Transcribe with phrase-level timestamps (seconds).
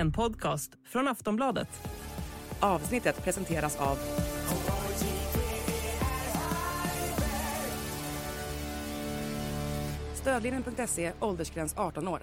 [0.00, 1.68] en podcast från Aftonbladet.
[2.60, 3.98] Avsnittet presenteras av...
[10.14, 12.20] Stödlinjen.se, åldersgräns 18 år.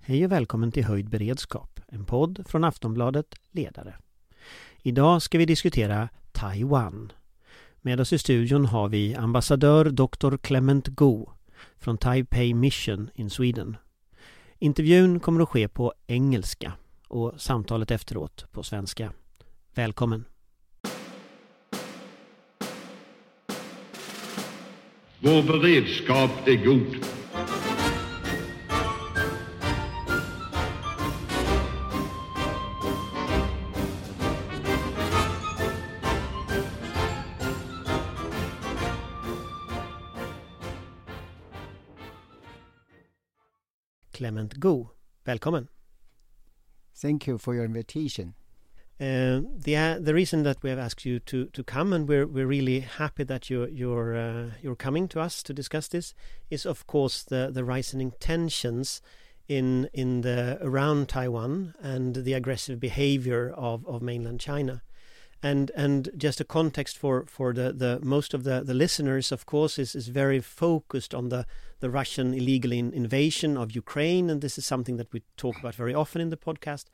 [0.00, 3.94] Hej och välkommen till Höjd beredskap, en podd från Aftonbladet Ledare.
[4.82, 7.12] Idag ska vi diskutera Taiwan.
[7.80, 10.36] Med oss i studion har vi ambassadör Dr.
[10.36, 11.30] Clement Go
[11.78, 13.76] från Taipei Mission in Sweden.
[14.58, 16.72] Intervjun kommer att ske på engelska
[17.12, 19.12] och samtalet efteråt på svenska.
[19.74, 20.24] Välkommen!
[25.18, 26.96] Vår beredskap är god.
[44.10, 44.88] Clement Go,
[45.24, 45.68] välkommen!
[47.02, 48.34] Thank you for your invitation.
[49.00, 52.28] Uh, the uh, the reason that we have asked you to, to come and we're
[52.28, 56.14] we're really happy that you're you're uh, you're coming to us to discuss this
[56.48, 59.02] is of course the the rising tensions
[59.48, 64.82] in in the around Taiwan and the aggressive behavior of, of mainland China.
[65.42, 69.44] And and just a context for, for the, the most of the, the listeners of
[69.44, 71.46] course is, is very focused on the,
[71.80, 75.74] the Russian illegal in, invasion of Ukraine and this is something that we talk about
[75.74, 76.84] very often in the podcast.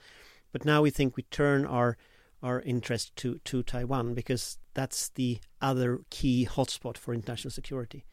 [0.51, 1.99] But now we think we turn our
[2.43, 8.05] our interest to, to Taiwan because that's the other key hotspot for international security.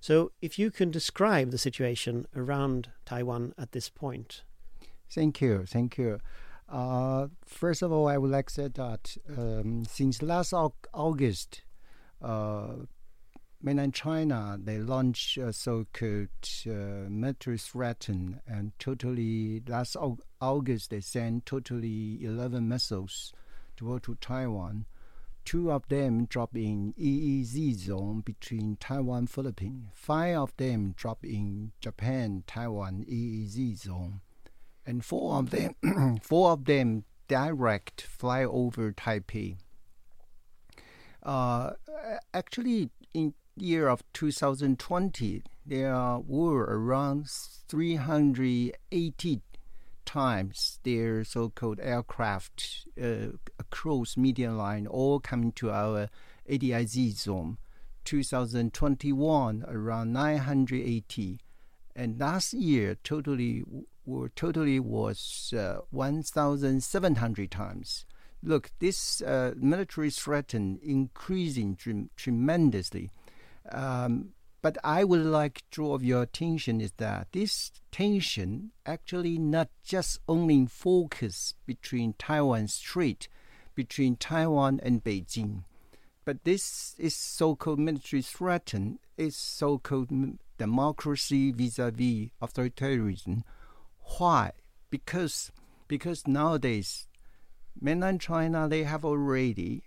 [0.00, 4.42] So, if you can describe the situation around Taiwan at this point.
[5.10, 6.20] Thank you, thank you.
[6.72, 11.62] Uh, first of all, I would like to say that um, since last August,
[12.22, 12.76] uh,
[13.60, 16.28] mainland China they launched a so-called
[16.66, 19.98] uh, military threaten, and totally last
[20.40, 23.34] August they sent totally 11 missiles
[23.76, 24.86] to go to Taiwan.
[25.44, 29.88] Two of them dropped in EEZ zone between Taiwan Philippines.
[29.92, 34.22] Five of them dropped in Japan Taiwan EEZ zone,
[34.86, 35.74] and four of them
[36.22, 39.56] four of them direct fly over Taipei.
[41.22, 41.70] Uh,
[42.34, 47.28] actually, in year of 2020, there were around
[47.68, 49.40] 380
[50.04, 53.28] times their so-called aircraft uh,
[53.58, 56.08] across median line all coming to our
[56.48, 57.58] ADIZ zone.
[58.04, 61.38] 2021 around 980,
[61.94, 63.62] and last year totally
[64.04, 68.04] were totally was uh, 1,700 times.
[68.42, 70.52] Look, this uh, military threat
[70.82, 71.78] increasing
[72.16, 73.10] tremendously.
[73.70, 74.30] Um,
[74.62, 80.20] but I would like to draw your attention is that this tension actually not just
[80.28, 83.28] only in focus between Taiwan Strait,
[83.74, 85.64] between Taiwan and Beijing,
[86.24, 88.72] but this is so-called military threat
[89.16, 90.10] is so-called
[90.56, 93.42] democracy vis-a-vis authoritarianism.
[94.18, 94.52] Why?
[94.90, 95.52] Because
[95.88, 97.06] because nowadays,
[97.80, 99.84] mainland China they have already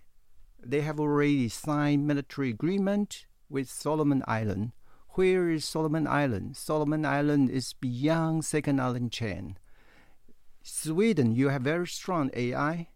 [0.64, 4.72] they have already signed military agreement with Solomon Island.
[5.10, 6.58] Where is Solomon Island?
[6.58, 9.58] Solomon Island is beyond second island chain.
[10.64, 12.90] Sweden, you have very strong AI.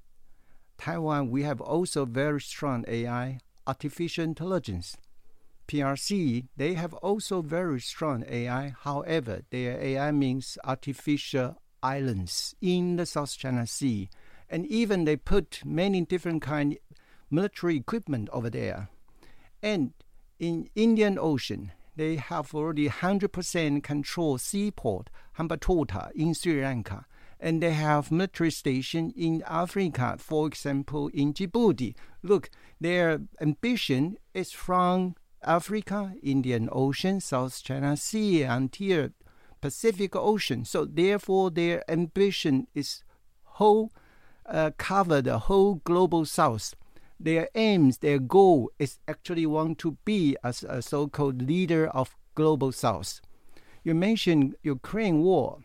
[0.77, 4.97] Taiwan, we have also very strong AI, artificial intelligence.
[5.69, 8.73] PRC, they have also very strong AI.
[8.81, 14.09] However, their AI means artificial islands in the South China Sea,
[14.49, 16.77] and even they put many different kind
[17.29, 18.89] military equipment over there.
[19.61, 19.93] And
[20.39, 27.05] in Indian Ocean, they have already 100% control seaport Hambantota in Sri Lanka,
[27.39, 31.93] and they have military station in Africa, for example, in Djibouti.
[32.23, 32.49] Look,
[32.81, 39.09] their ambition is from Africa, Indian Ocean, South China Sea, until
[39.61, 40.65] Pacific Ocean.
[40.65, 43.03] So therefore, their ambition is
[43.43, 43.91] whole
[44.45, 46.75] uh, cover the whole global South
[47.19, 52.71] their aims, their goal is actually want to be as a so-called leader of global
[52.71, 53.19] South.
[53.83, 55.59] You mentioned Ukraine war.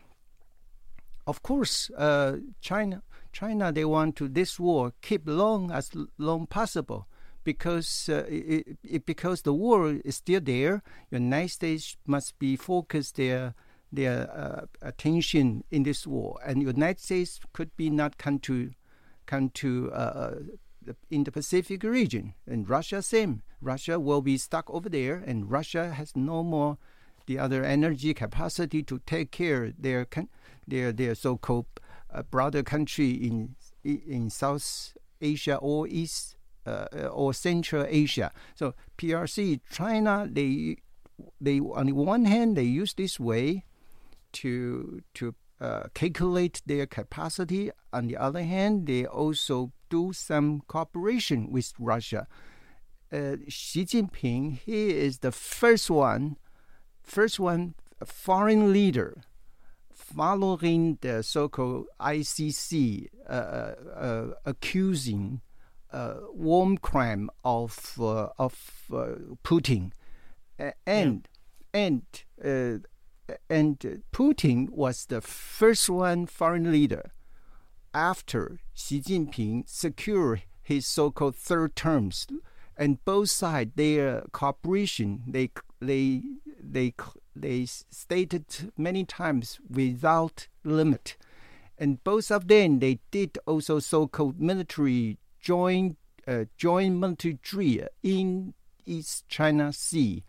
[1.25, 7.07] Of course, uh, China, China, they want to this war keep long as long possible
[7.45, 10.83] because uh, it, it, because the war is still there.
[11.11, 13.55] United States must be focused their
[13.93, 18.71] their uh, attention in this war, and United States could be not come to
[19.25, 20.35] come to uh, uh
[21.09, 22.33] in the Pacific region.
[22.45, 23.41] And Russia, same.
[23.61, 26.77] Russia will be stuck over there, and Russia has no more
[27.25, 30.05] the other energy capacity to take care their
[30.67, 31.65] their their so-called
[32.09, 36.34] a broader country in in South Asia or East
[36.65, 38.31] uh, or Central Asia.
[38.55, 40.77] So PRC, China, they
[41.39, 43.63] they on the one hand they use this way
[44.33, 47.71] to to uh, calculate their capacity.
[47.93, 52.27] On the other hand, they also do some cooperation with Russia.
[53.11, 56.35] Uh, Xi Jinping, he is the first one,
[57.03, 59.21] first one foreign leader
[59.93, 65.41] following the so-called ICC uh, uh, uh, accusing
[65.95, 69.91] uh, war crime of uh, of uh, Putin,
[70.59, 71.21] and yeah.
[71.73, 72.03] and
[73.49, 77.11] and Putin was the first one foreign leader
[77.93, 82.27] after Xi Jinping secured his so-called third terms,
[82.75, 85.49] and both sides their cooperation they
[85.79, 86.23] they
[86.61, 86.93] they
[87.33, 88.45] they stated
[88.77, 91.15] many times without limit,
[91.77, 95.95] and both of them they did also so-called military joint
[96.27, 98.53] uh, drill in
[98.85, 100.23] East China Sea.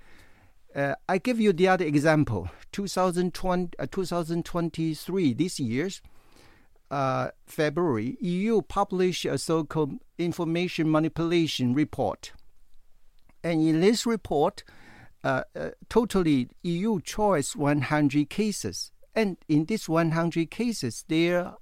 [0.75, 2.51] Uh, I give you the other example.
[2.73, 6.03] 2020, uh, 2023, this year's
[6.91, 12.33] uh, February, EU published a so-called information manipulation report.
[13.43, 14.65] And in this report,
[15.25, 18.93] uh, uh, totally EU chose 100 cases.
[19.15, 21.55] And in these 100 cases, there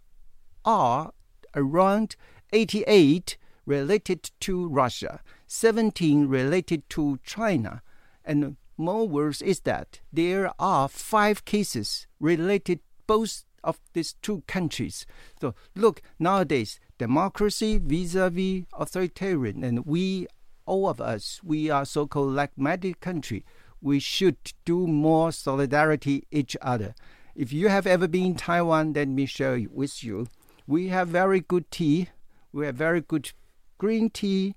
[0.65, 1.13] are
[1.55, 2.17] around
[2.53, 3.37] 88
[3.67, 7.83] related to Russia, 17 related to China,
[8.25, 15.07] and more worse is that there are five cases related both of these two countries.
[15.41, 20.27] So look, nowadays democracy vis-a-vis authoritarian, and we,
[20.67, 23.45] all of us, we are so-called like-minded country.
[23.81, 26.95] We should do more solidarity each other.
[27.35, 30.29] If you have ever been in Taiwan, let me share with you.
[30.67, 32.09] We have very good tea.
[32.53, 33.33] We have very good
[33.79, 34.55] green tea,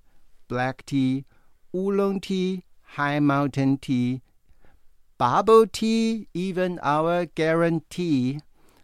[0.47, 1.25] black tea,
[1.75, 4.21] oolong tea, high mountain tea,
[5.17, 8.39] bubble tea, even our guarantee.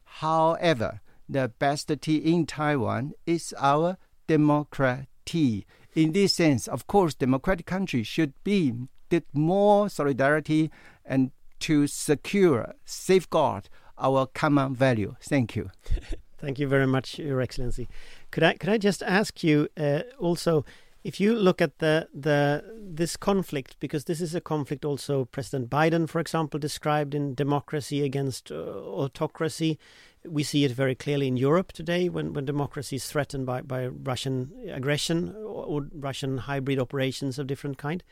[0.06, 3.98] However, the best tea in Taiwan is our
[4.28, 5.66] democracy.
[5.96, 8.74] In this sense, of course, democratic countries should be
[9.10, 10.72] did more solidarity
[11.06, 15.16] and to secure, safeguard our common value.
[15.22, 15.70] Thank you.
[16.40, 17.88] Thank you very much, Your Excellency.
[18.34, 20.66] Could I could I just ask you uh, also
[21.04, 22.64] if you look at the the
[22.96, 28.04] this conflict because this is a conflict also President Biden, for example, described in democracy
[28.04, 29.78] against uh, autocracy.
[30.26, 33.86] We see it very clearly in Europe today when, when democracy is threatened by, by
[33.86, 38.04] Russian aggression or, or Russian hybrid operations of different kind.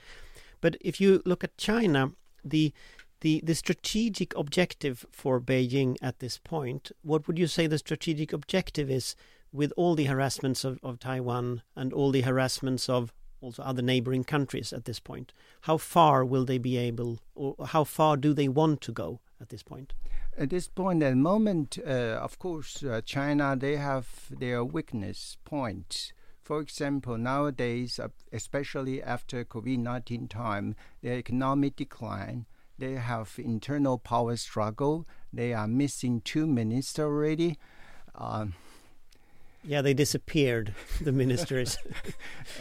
[0.59, 2.11] But if you look at China,
[2.45, 2.73] the
[3.21, 8.33] the the strategic objective for Beijing at this point, what would you say the strategic
[8.33, 9.15] objective is
[9.51, 14.23] with all the harassments of, of Taiwan and all the harassments of also other neighboring
[14.23, 15.33] countries at this point?
[15.61, 19.49] How far will they be able, or how far do they want to go at
[19.49, 19.93] this point?
[20.37, 25.37] At this point, at the moment, uh, of course, uh, China they have their weakness
[25.43, 26.13] points.
[26.41, 32.45] For example, nowadays, uh, especially after COVID nineteen time, their economic decline,
[32.77, 35.05] they have internal power struggle.
[35.33, 37.57] They are missing two ministers already.
[38.15, 38.53] Um,
[39.63, 40.73] yeah, they disappeared.
[41.01, 41.77] The ministers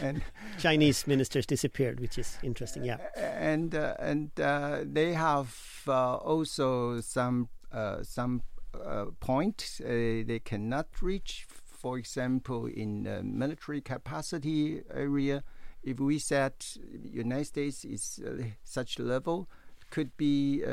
[0.01, 0.21] and
[0.59, 2.83] Chinese ministers disappeared, which is interesting.
[2.83, 5.55] Yeah, and uh, and uh, they have
[5.87, 8.43] uh, also some uh, some
[8.73, 9.87] uh, points uh,
[10.25, 11.47] they cannot reach.
[11.49, 15.43] For example, in the military capacity area,
[15.81, 16.53] if we said
[17.03, 18.19] United States is
[18.63, 19.49] such level,
[19.89, 20.63] could be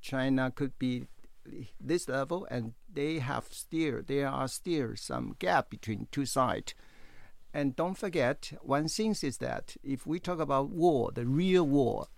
[0.00, 1.06] China could be
[1.80, 6.74] this level, and they have still there are still some gap between two sides.
[7.54, 12.08] And don't forget, one thing is that if we talk about war, the real war,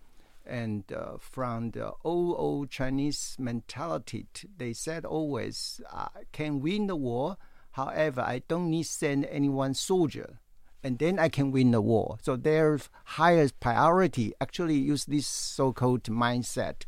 [0.47, 6.97] and uh, from the old old Chinese mentality, they said always, "I can win the
[6.97, 7.37] war.
[7.73, 10.39] However, I don't need send any one soldier."
[10.83, 12.19] and then I can win the war.
[12.23, 16.85] So their highest priority actually use this so-called mindset.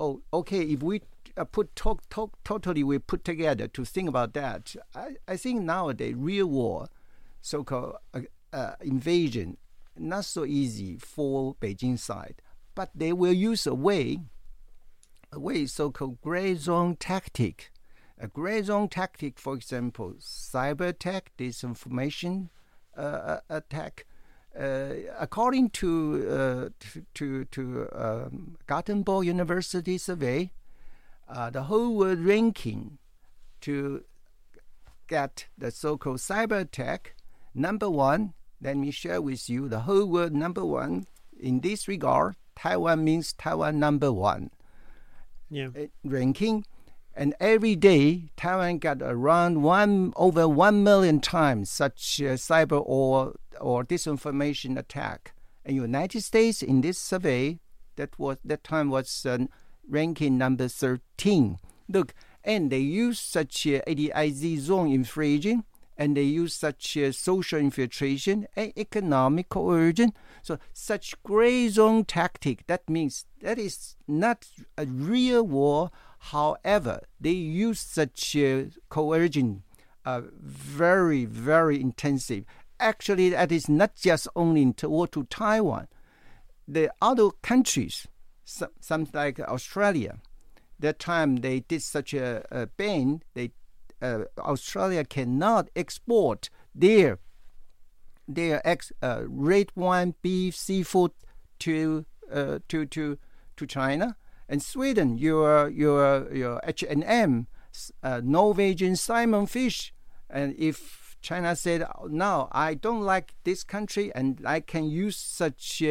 [0.00, 1.02] Oh, okay, if we
[1.38, 4.74] uh, put talk, talk, totally we put together to think about that.
[4.94, 6.88] I, I think nowadays real war,
[7.40, 8.20] so-called uh,
[8.52, 9.56] uh, invasion,
[9.96, 12.42] not so easy for Beijing side,
[12.74, 14.18] but they will use a way,
[15.32, 17.70] a way so-called gray zone tactic.
[18.20, 22.48] A gray zone tactic, for example, cyber attack, disinformation
[22.96, 24.06] uh, uh attack.
[24.58, 30.50] Uh, according to to to, to um, Gothenburg University survey,
[31.28, 32.98] uh, the whole world ranking
[33.60, 34.04] to
[35.08, 37.14] get the so-called cyber attack.
[37.54, 41.06] Number one, let me share with you the whole world number one
[41.38, 42.36] in this regard.
[42.56, 44.50] Taiwan means Taiwan number one
[45.48, 45.68] Yeah.
[45.76, 46.64] uh, ranking,
[47.14, 53.36] and every day Taiwan got around one over one million times such uh, cyber or
[53.60, 55.32] or disinformation attack.
[55.64, 57.60] And United States in this survey
[57.96, 59.38] that was that time was uh,
[59.88, 61.58] ranking number thirteen.
[61.88, 62.14] Look,
[62.44, 65.64] and they use such uh, ADIZ zone infringing.
[66.00, 70.12] And they use such uh, social infiltration and economic coercion.
[70.42, 72.64] So such gray zone tactic.
[72.68, 75.90] That means that is not a real war.
[76.20, 79.64] However, they use such uh, coercion,
[80.04, 82.44] uh, very very intensive.
[82.78, 85.88] Actually, that is not just only toward to Taiwan.
[86.68, 88.06] The other countries,
[88.48, 90.18] some, some like Australia,
[90.80, 93.22] that time they did such a, a ban.
[93.34, 93.52] They
[94.00, 97.18] uh, Australia cannot export their
[98.26, 101.12] their ex uh, red wine, beef, seafood
[101.60, 103.18] to uh, to to
[103.56, 104.16] to China.
[104.48, 107.48] And Sweden, your your your H and M,
[108.02, 109.92] uh, Norwegian salmon fish,
[110.30, 115.82] and if China said, "No, I don't like this country, and I can use such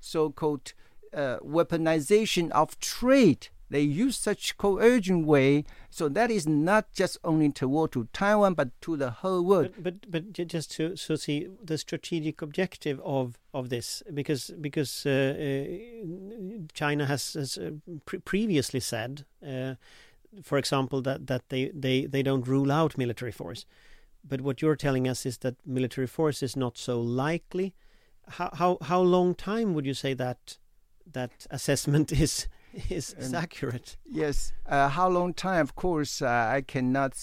[0.00, 0.74] so-called
[1.14, 5.64] uh, weaponization of trade," they use such coercion way.
[5.88, 9.70] So that is not just only toward to Taiwan, but to the whole world.
[9.78, 15.06] But but, but just to so see the strategic objective of of this because because
[15.06, 17.70] uh, uh, China has, has uh,
[18.04, 19.74] pre- previously said, uh,
[20.42, 23.64] for example, that that they, they they don't rule out military force.
[24.22, 27.74] But what you're telling us is that military force is not so likely.
[28.28, 30.58] How how how long time would you say that
[31.12, 32.48] that assessment is
[32.88, 33.96] is, is accurate?
[34.04, 34.52] Yes.
[34.66, 35.60] Uh, how long time?
[35.62, 37.14] Of course, uh, I cannot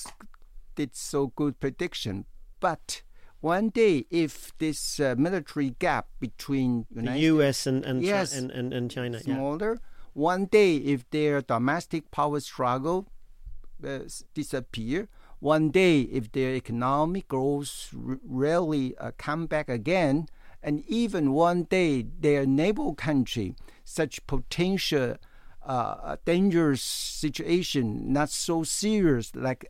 [0.76, 2.26] did so good prediction.
[2.60, 3.02] But
[3.42, 7.66] one day, if this uh, military gap between The U.S.
[7.68, 8.36] and and Yes.
[8.38, 9.18] and, and, and China.
[9.18, 9.36] Yeah.
[9.36, 9.80] smaller,
[10.14, 13.08] one day if their domestic power struggle
[13.84, 14.00] uh,
[14.34, 15.08] disappear,
[15.40, 20.28] one day if their economic growth r- really uh, come back again,
[20.62, 23.56] and even one day their neighbor country,
[23.90, 25.18] such potential
[25.66, 29.66] uh, dangerous situation, not so serious like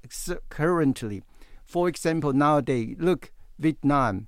[0.50, 1.24] currently.
[1.66, 4.28] For example, nowadays, look, Vietnam,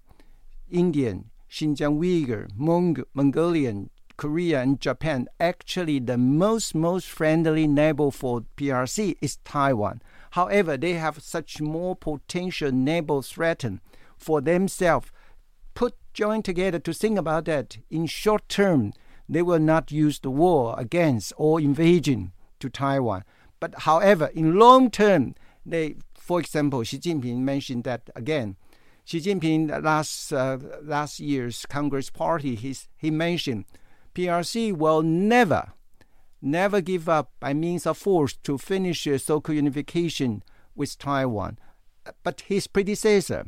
[0.70, 5.28] Indian, Xinjiang Uyghur, Mong- Mongolian, Korea, and Japan.
[5.40, 10.02] Actually, the most most friendly neighbor for PRC is Taiwan.
[10.32, 13.82] However, they have such more potential neighbor threaten
[14.18, 15.12] for themselves.
[15.74, 17.78] Put join together to think about that.
[17.90, 18.94] In short term,
[19.32, 23.24] they will not use the war against or invasion to Taiwan.
[23.62, 25.36] But however, in long term,
[25.66, 28.58] they, for example, Xi Jinping mentioned that again.
[29.06, 33.64] Xi Jinping last uh, last year's Congress Party, he's, he mentioned
[34.14, 35.72] PRC will never,
[36.42, 40.44] never give up by means of force to finish uh, so-called unification
[40.76, 41.58] with Taiwan.
[42.24, 43.46] But his predecessor,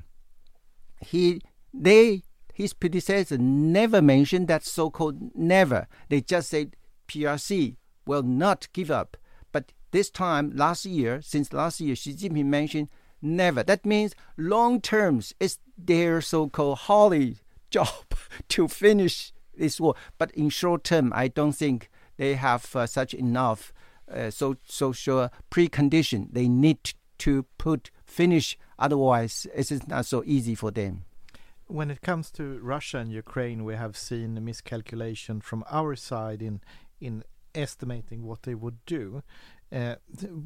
[1.01, 1.41] he
[1.73, 2.23] they
[2.53, 5.87] his predecessor never mentioned that so-called never.
[6.09, 6.75] They just said
[7.07, 9.17] PRC will not give up.
[9.51, 12.89] But this time, last year, since last year, Xi Jinping mentioned
[13.21, 13.63] never.
[13.63, 17.37] That means long terms is their so-called holy
[17.71, 17.87] job
[18.49, 19.95] to finish this war.
[20.17, 23.73] But in short term, I don't think they have uh, such enough
[24.11, 26.27] uh, so social precondition.
[26.31, 28.57] They need to put finish.
[28.77, 31.05] Otherwise, it is not so easy for them.
[31.73, 36.39] When it comes to Russia and Ukraine, we have seen a miscalculation from our side
[36.43, 36.61] in
[37.01, 37.23] in
[37.55, 39.23] estimating what they would do.
[39.71, 39.95] Uh,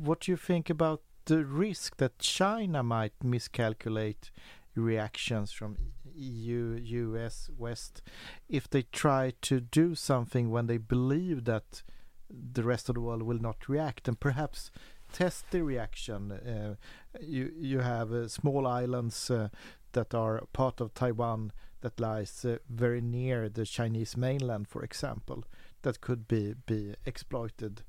[0.06, 4.32] what do you think about the risk that China might miscalculate
[4.74, 5.76] reactions from
[6.16, 8.02] EU, US, West
[8.48, 11.84] if they try to do something when they believe that
[12.30, 14.72] the rest of the world will not react and perhaps
[15.12, 16.32] test the reaction?
[16.32, 16.76] Uh,
[17.20, 19.50] you you have uh, small islands uh,
[19.98, 21.52] that are part of Taiwan
[21.82, 25.44] that lies uh, very near the Chinese mainland, for example,
[25.82, 27.82] that could be be exploited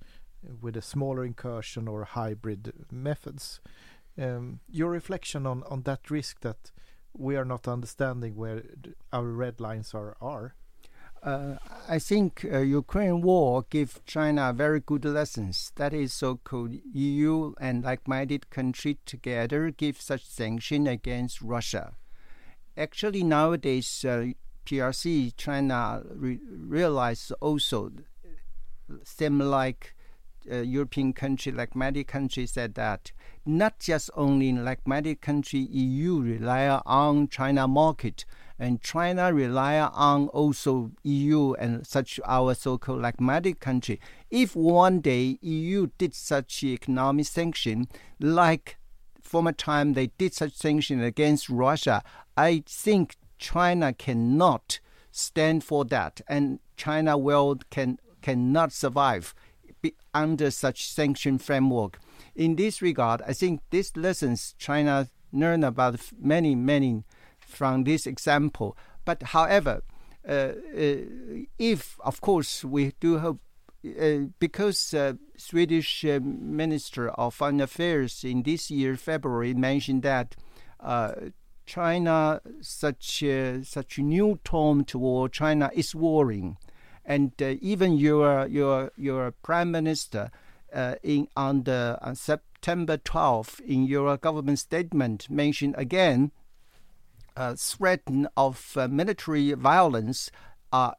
[0.63, 3.61] with a smaller incursion or hybrid methods.
[4.17, 6.73] Um, your reflection on on that risk that
[7.13, 8.63] we are not understanding where
[9.13, 10.55] our red lines are are.
[11.23, 11.57] Uh,
[11.89, 15.73] I think uh, Ukraine war gave China very good lessons.
[15.75, 21.98] That is so-called EU and like-minded country together give such sanction against Russia.
[22.79, 24.27] Actually, nowadays uh,
[24.65, 27.91] PRC China re- realize also
[29.03, 29.95] same like
[30.51, 33.13] uh, European country, like many countries, said that
[33.45, 38.25] not just only like many country, EU rely on China market,
[38.59, 44.01] and China rely on also EU and such our so-called like many country.
[44.31, 47.89] If one day EU did such economic sanction,
[48.21, 48.79] like
[49.21, 52.03] former time they did such sanction against Russia,
[52.39, 54.79] I think China cannot
[55.11, 59.35] stand for that, and China will can cannot survive
[60.15, 61.99] under such sanction framework.
[62.37, 67.03] In this regard, I think these lessons China learned about many many
[67.41, 68.77] from this example.
[69.05, 69.83] But however,
[70.29, 70.97] uh, uh,
[71.59, 73.41] if of course we do hope.
[73.85, 80.35] Uh, because uh, Swedish uh, Minister of Foreign Affairs in this year February mentioned that
[80.81, 81.13] uh,
[81.69, 83.23] China such
[83.63, 86.57] such new tone toward China is worrying,
[87.05, 90.31] and even your your your Prime Minister
[91.03, 96.33] in on the on September 12th in your government statement mentioned again
[97.39, 98.03] uh, threat
[98.37, 100.31] of uh, military violence
[100.73, 100.97] are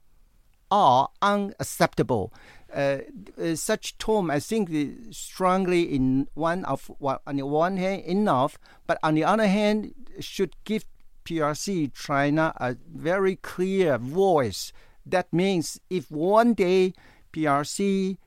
[0.72, 2.32] are unacceptable.
[2.74, 3.00] Uh,
[3.42, 4.70] uh, such tone, I think,
[5.12, 8.58] strongly in one of on the one hand enough,
[8.88, 10.86] but on the other hand, should give
[11.26, 14.74] PRC China a very clear voice.
[15.06, 16.94] That means if one day
[17.34, 18.18] PRC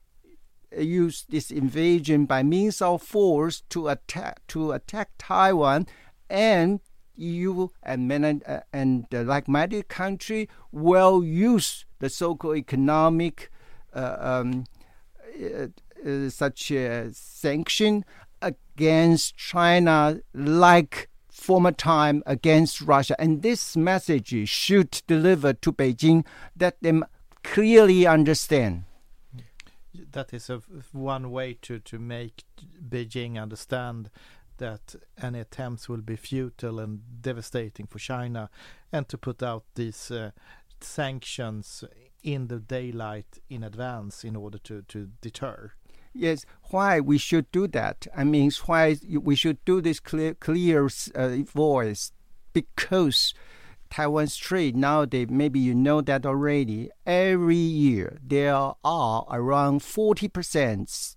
[0.78, 5.86] use this invasion by means of force to attack to attack Taiwan,
[6.30, 6.80] and
[7.16, 13.50] EU and uh, and like-minded country will use the so-called economic
[13.94, 14.64] uh, um,
[15.40, 15.66] uh,
[16.06, 18.04] uh, such a sanction
[18.40, 21.08] against China, like
[21.42, 23.14] former time against Russia.
[23.18, 26.24] And this message should deliver to Beijing
[26.56, 27.04] that them
[27.42, 28.84] clearly understand.
[30.12, 32.44] That is a, one way to, to make
[32.88, 34.10] Beijing understand
[34.58, 38.48] that any attempts will be futile and devastating for China,
[38.92, 40.30] and to put out these uh,
[40.80, 41.84] sanctions
[42.22, 45.72] in the daylight in advance in order to, to deter.
[46.14, 48.06] Yes, why we should do that?
[48.16, 52.12] I mean, why we should do this clear, clear uh, voice?
[52.52, 53.34] Because
[53.90, 56.90] Taiwan Strait nowadays, maybe you know that already.
[57.06, 61.16] Every year there are around forty percent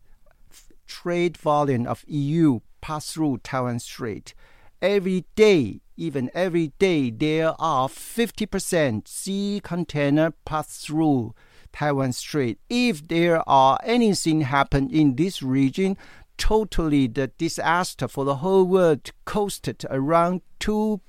[0.88, 4.34] trade volume of EU pass through Taiwan Strait.
[4.82, 11.34] Every day, even every day, there are 50% sea container pass through
[11.76, 12.58] Taiwan Strait.
[12.70, 15.98] If there are anything happen in this region,
[16.38, 21.02] totally the disaster for the whole world costed around 2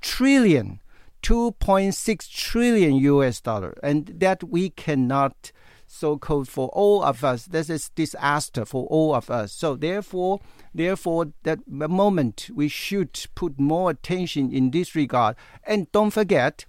[0.00, 0.80] trillion
[1.22, 5.52] 2.6 trillion US dollar and that we cannot
[5.86, 7.46] so called for all of us.
[7.46, 9.52] This is disaster for all of us.
[9.52, 10.38] So therefore
[10.72, 15.36] therefore that moment we should put more attention in this regard.
[15.64, 16.64] And don't forget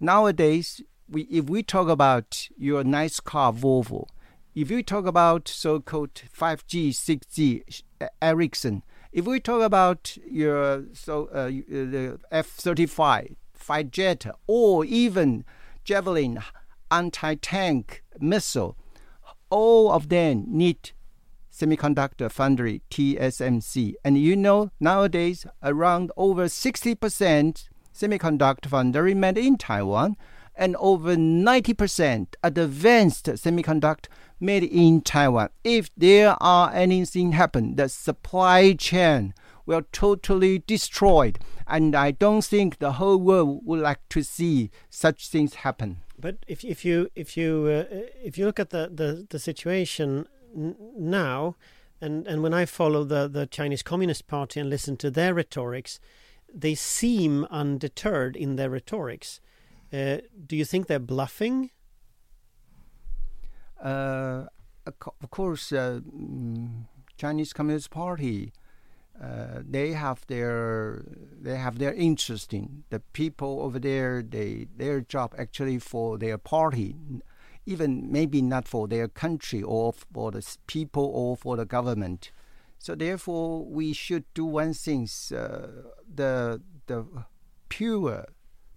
[0.00, 4.06] nowadays we, if we talk about your nice car Volvo,
[4.54, 7.82] if we talk about so-called 5G, 6G,
[8.22, 15.44] Ericsson, if we talk about your so uh, the F-35 fighter jet, or even
[15.84, 16.42] Javelin
[16.90, 18.76] anti-tank missile,
[19.50, 20.92] all of them need
[21.52, 23.94] semiconductor foundry TSMC.
[24.04, 30.16] And you know nowadays around over 60% semiconductor foundry made in Taiwan
[30.56, 34.06] and over 90% advanced semiconductor
[34.40, 35.50] made in Taiwan.
[35.64, 39.34] If there are anything happen, the supply chain
[39.66, 45.28] will totally destroyed, and I don't think the whole world would like to see such
[45.28, 45.98] things happen.
[46.18, 50.26] But if if you if you uh, if you look at the the, the situation
[50.54, 51.56] now,
[52.00, 55.98] and and when I follow the the Chinese Communist Party and listen to their rhetorics,
[56.52, 59.40] they seem undeterred in their rhetorics.
[59.96, 61.70] Uh, do you think they're bluffing?
[63.82, 64.44] Uh,
[64.86, 66.84] of course, uh, mm,
[67.16, 68.52] Chinese Communist Party.
[69.22, 71.02] Uh, they have their
[71.40, 74.22] they have their interest in the people over there.
[74.22, 76.94] They their job actually for their party,
[77.64, 82.30] even maybe not for their country or for the people or for the government.
[82.78, 85.68] So therefore, we should do one thing: uh,
[86.14, 87.06] the the
[87.70, 88.26] pure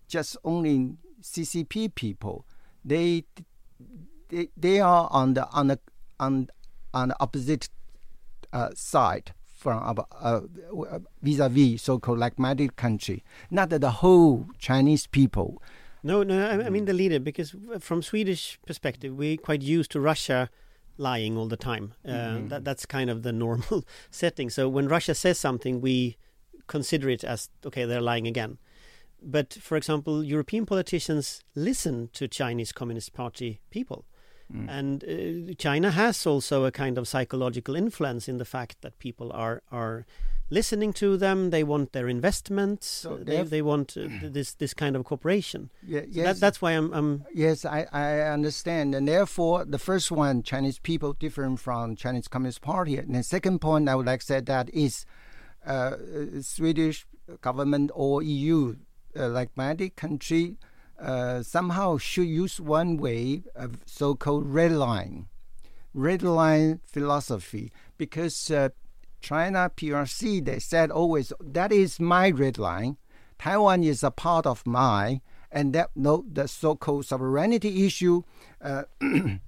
[0.07, 2.45] just only CCP people.
[2.83, 3.25] They
[4.29, 5.79] they, they are on the on the
[6.19, 6.49] on
[6.93, 7.69] on the opposite
[8.53, 10.39] uh, side from uh,
[11.21, 15.61] vis-a-vis so-called like-minded country, not the whole Chinese people.
[16.01, 19.99] No, no, I, I mean the leader, because from Swedish perspective, we're quite used to
[19.99, 20.49] Russia
[20.97, 21.93] lying all the time.
[22.05, 22.49] Uh, Mhm.
[22.49, 24.49] that, that's kind of the normal setting.
[24.49, 26.15] So when Russia says something, we
[26.67, 28.59] consider it as okay, they're lying again.
[29.21, 34.05] But for example, European politicians listen to Chinese Communist Party people.
[34.53, 34.67] Mm.
[34.69, 39.31] And uh, China has also a kind of psychological influence in the fact that people
[39.31, 40.05] are are
[40.49, 41.51] listening to them.
[41.51, 42.87] They want their investments.
[42.87, 45.69] So uh, they, they want uh, this this kind of cooperation.
[45.85, 46.25] Yeah, So yes.
[46.25, 48.95] that, that's why I'm, I'm Yes, I, I understand.
[48.95, 52.97] And therefore, the first one, Chinese people different from Chinese Communist Party.
[52.97, 55.05] And the second point I would like to say that is
[55.65, 55.91] uh,
[56.41, 57.05] Swedish
[57.41, 58.73] government or EU, uh,
[59.27, 60.57] like many country,
[60.99, 65.27] uh, somehow should use one way of so-called red line,
[65.93, 68.69] red line philosophy, because uh,
[69.21, 72.97] China PRC they said always that is my red line.
[73.37, 78.23] Taiwan is a part of my and that no the so-called sovereignty issue,
[78.61, 79.39] uh, and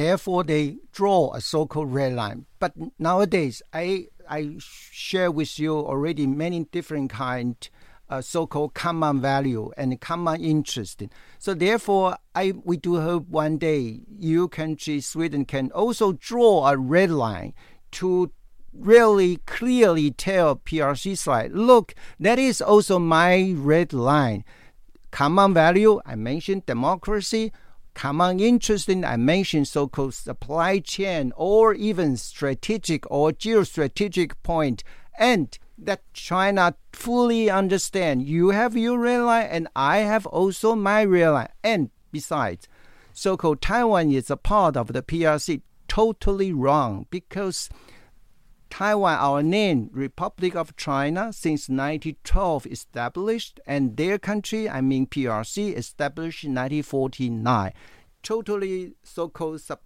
[0.00, 2.46] therefore they draw a so-called red line.
[2.58, 7.56] But nowadays, I I share with you already many different kind.
[8.08, 11.02] Uh, so-called common value and common interest.
[11.40, 16.76] So therefore, I we do hope one day your country, Sweden, can also draw a
[16.76, 17.52] red line
[17.92, 18.30] to
[18.78, 24.44] really clearly tell PRC side, look, that is also my red line.
[25.10, 27.52] Common value, I mentioned democracy.
[27.94, 34.84] Common interest in, I mentioned so-called supply chain or even strategic or geostrategic point.
[35.18, 41.04] And that China fully understand you have your red line and I have also my
[41.04, 41.48] red line.
[41.62, 42.68] And besides,
[43.12, 45.62] so-called Taiwan is a part of the PRC.
[45.88, 47.70] Totally wrong because
[48.70, 55.76] Taiwan, our name, Republic of China, since 1912 established, and their country, I mean PRC,
[55.76, 57.72] established in 1949.
[58.22, 59.80] Totally so-called sub-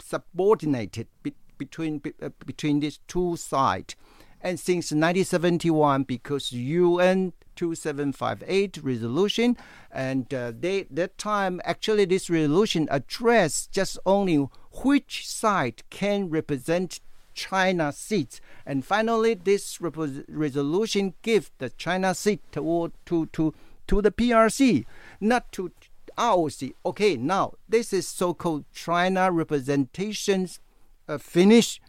[0.00, 3.96] subordinated be- between be- between these two sides.
[4.42, 9.56] And since 1971, because UN 2758 resolution,
[9.90, 14.48] and uh, they that time actually this resolution addressed just only
[14.82, 17.00] which side can represent
[17.34, 23.54] China seats, and finally this resolution gives the China seat toward to to
[23.86, 24.84] to the PRC,
[25.20, 25.70] not to
[26.18, 26.72] ROC.
[26.84, 30.60] Okay, now this is so-called China representations
[31.08, 31.80] uh, finish.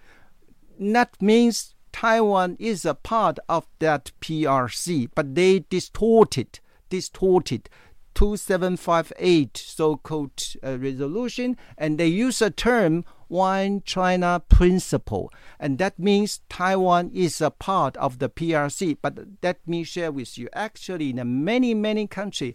[0.79, 7.69] That means Taiwan is a part of that PRC, but they distorted, distorted
[8.15, 10.31] 2758 so-called
[10.63, 17.39] uh, resolution, and they use a term one China principle, and that means Taiwan is
[17.41, 18.97] a part of the PRC.
[19.01, 22.53] But let me share with you, actually, in many many countries,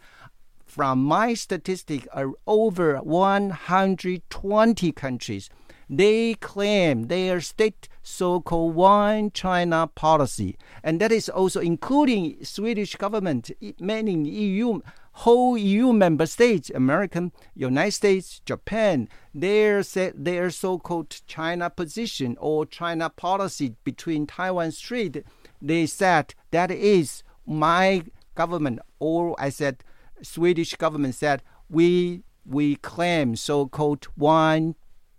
[0.66, 5.50] from my statistic, are over 120 countries
[5.90, 13.50] they claim their state so-called one China policy, and that is also including Swedish government,
[13.80, 14.80] many EU,
[15.12, 19.08] whole EU member states, American, United States, Japan.
[19.34, 19.82] Their
[20.14, 25.24] their so-called China position or China policy between Taiwan Strait,
[25.60, 29.82] they said that is my government, or I said
[30.22, 34.74] Swedish government said we we claim so-called one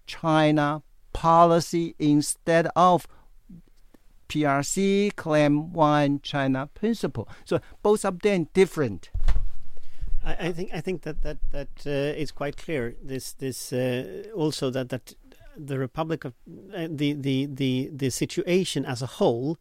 [0.09, 0.81] China
[1.13, 3.07] policy instead of
[4.27, 7.29] PRC claim one China principle.
[7.45, 9.09] So both of them different.
[10.25, 12.95] I, I think I think that that that uh, is quite clear.
[13.01, 15.13] This this uh, also that that
[15.55, 16.33] the Republic of
[16.73, 19.57] uh, the the the the situation as a whole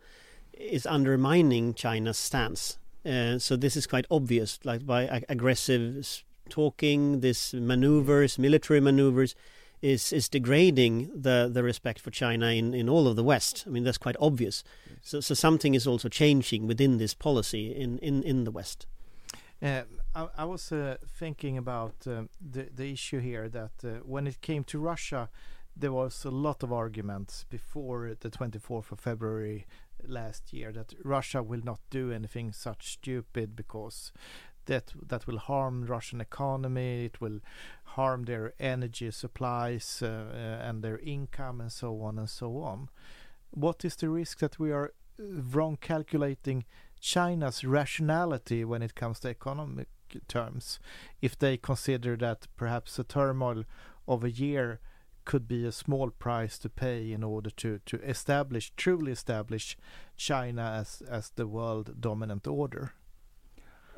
[0.52, 2.78] is undermining China's stance.
[3.04, 9.34] Uh, so this is quite obvious, like by ag- aggressive talking, this maneuvers, military maneuvers,
[9.82, 13.64] is is degrading the the respect for China in in all of the West.
[13.66, 14.64] I mean that's quite obvious.
[15.02, 18.86] So so something is also changing within this policy in in in the West.
[19.60, 19.82] Uh,
[20.14, 24.40] I, I was uh, thinking about um, the the issue here that uh, when it
[24.40, 25.28] came to Russia,
[25.76, 29.66] there was a lot of arguments before the 24th of February
[30.06, 34.12] last year that Russia will not do anything such stupid because
[34.68, 37.40] that that will harm Russian economy, it will
[37.96, 42.88] harm their energy supplies uh, uh, and their income and so on and so on.
[43.50, 46.64] What is the risk that we are uh, wrong calculating
[47.00, 49.88] China's rationality when it comes to economic
[50.26, 50.78] terms
[51.20, 53.64] if they consider that perhaps a turmoil
[54.06, 54.80] of a year
[55.24, 59.76] could be a small price to pay in order to, to establish truly establish
[60.16, 62.92] China as as the world dominant order.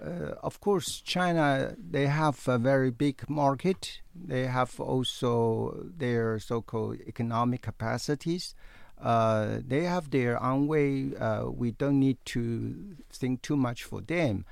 [0.05, 4.01] Uh, of course, China they have a very big market.
[4.15, 8.55] They have also their so-called economic capacities.
[9.01, 11.15] Uh, they have their own way.
[11.19, 14.45] Uh, we don't need to think too much for them.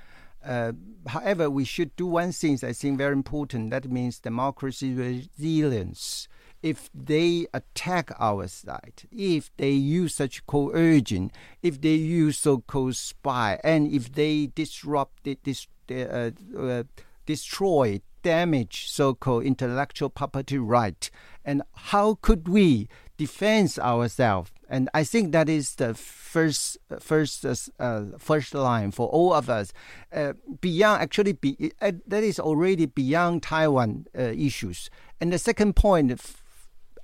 [0.44, 0.72] Uh,
[1.06, 3.70] however, we should do one thing I think very important.
[3.70, 6.28] That means democracy resilience
[6.62, 11.30] if they attack our side, if they use such coercion,
[11.62, 16.82] if they use so-called spy, and if they disrupt, dis, uh, uh,
[17.26, 21.10] destroy, damage so-called intellectual property right,
[21.44, 24.50] and how could we defend ourselves?
[24.68, 27.44] And I think that is the first, first,
[27.78, 29.72] uh, first line for all of us.
[30.12, 34.90] Uh, beyond actually, be, uh, that is already beyond Taiwan uh, issues.
[35.20, 36.20] And the second point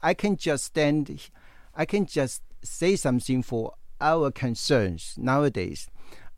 [0.05, 1.19] I can just stand,
[1.75, 5.89] I can just say something for our concerns nowadays.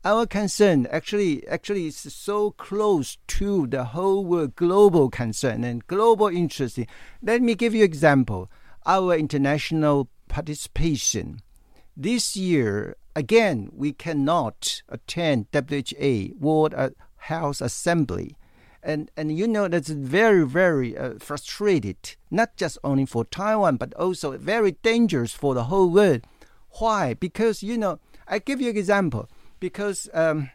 [0.05, 6.27] Our concern actually actually is so close to the whole world global concern and global
[6.27, 6.79] interest.
[7.21, 8.49] Let me give you example.
[8.85, 11.41] Our international participation.
[11.97, 16.73] This year, again, we cannot attend WHA World
[17.17, 18.37] Health Assembly
[18.87, 23.93] and and you know that's very very uh, frustrated not just only for taiwan but
[23.95, 26.21] also very dangerous for the whole world.
[26.79, 27.13] Why?
[27.13, 29.29] Because you know i give you an example.
[29.59, 30.49] Because um,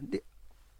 [0.00, 0.22] the,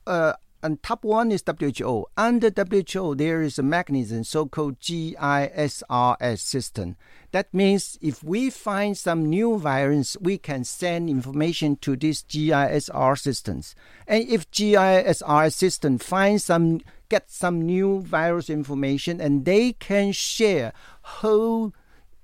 [0.06, 2.06] uh, and top one is WHO.
[2.16, 6.96] Under WHO, there is a mechanism so-called GISRS system.
[7.30, 13.18] That means if we find some new virus, we can send information to these GISR
[13.18, 13.74] systems.
[14.06, 20.72] And if GISR system finds some, get some new virus information, and they can share
[21.02, 21.72] whole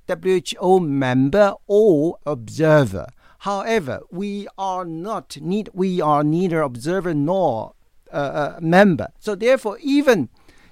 [0.09, 3.07] WHO member or observer.
[3.39, 7.75] However, we are not need we are neither observer nor
[8.15, 9.09] uh, uh, member.
[9.19, 10.29] So therefore, even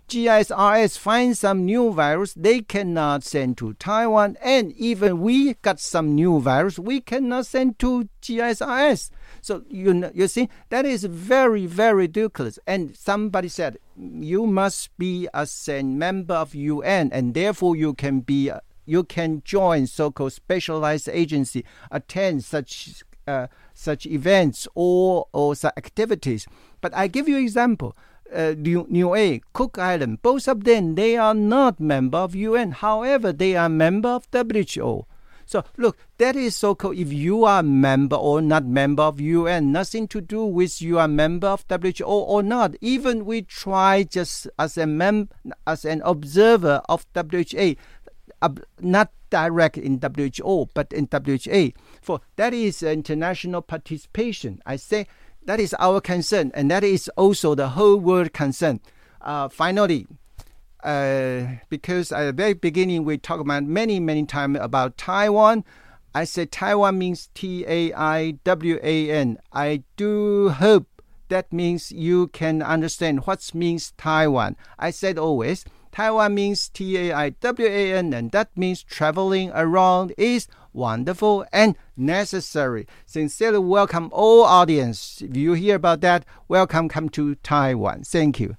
[0.09, 6.15] GISRS finds some new virus, they cannot send to Taiwan, and even we got some
[6.15, 9.11] new virus, we cannot send to GISRS.
[9.41, 12.59] So you know, you see that is very very ridiculous.
[12.67, 15.49] And somebody said you must be a
[15.83, 18.51] member of UN, and therefore you can be
[18.85, 26.47] you can join so-called specialized agency, attend such uh, such events or or activities.
[26.83, 27.97] But I give you example.
[28.31, 32.73] Uh, Niue, Cook Island, both of them, they are not member of UN.
[32.73, 35.07] However, they are member of WHO.
[35.45, 36.97] So look, that is so called.
[36.97, 41.09] If you are member or not member of UN, nothing to do with you are
[41.09, 42.75] member of WHO or not.
[42.81, 45.29] Even we try just as a mem
[45.67, 47.75] as an observer of WHA,
[48.81, 51.73] not direct in WHO but in WHA.
[52.01, 54.63] For that is international participation.
[54.65, 55.07] I say
[55.47, 58.81] that is our concern, and that is also the whole world concern.
[59.21, 60.07] Uh, finally,
[60.83, 65.65] uh, because at the very beginning we talked about many, many times about Taiwan.
[66.15, 69.39] I said Taiwan means T A I W A N.
[69.53, 70.87] I do hope
[71.29, 74.57] that means you can understand what means Taiwan.
[74.79, 79.51] I said always Taiwan means T A I W A N, and that means traveling
[79.55, 82.87] around is wonderful and necessary.
[83.07, 85.23] Sincerely welcome all audience.
[85.23, 88.05] If you hear about that, welcome come to Taiwan.
[88.05, 88.57] Thank you.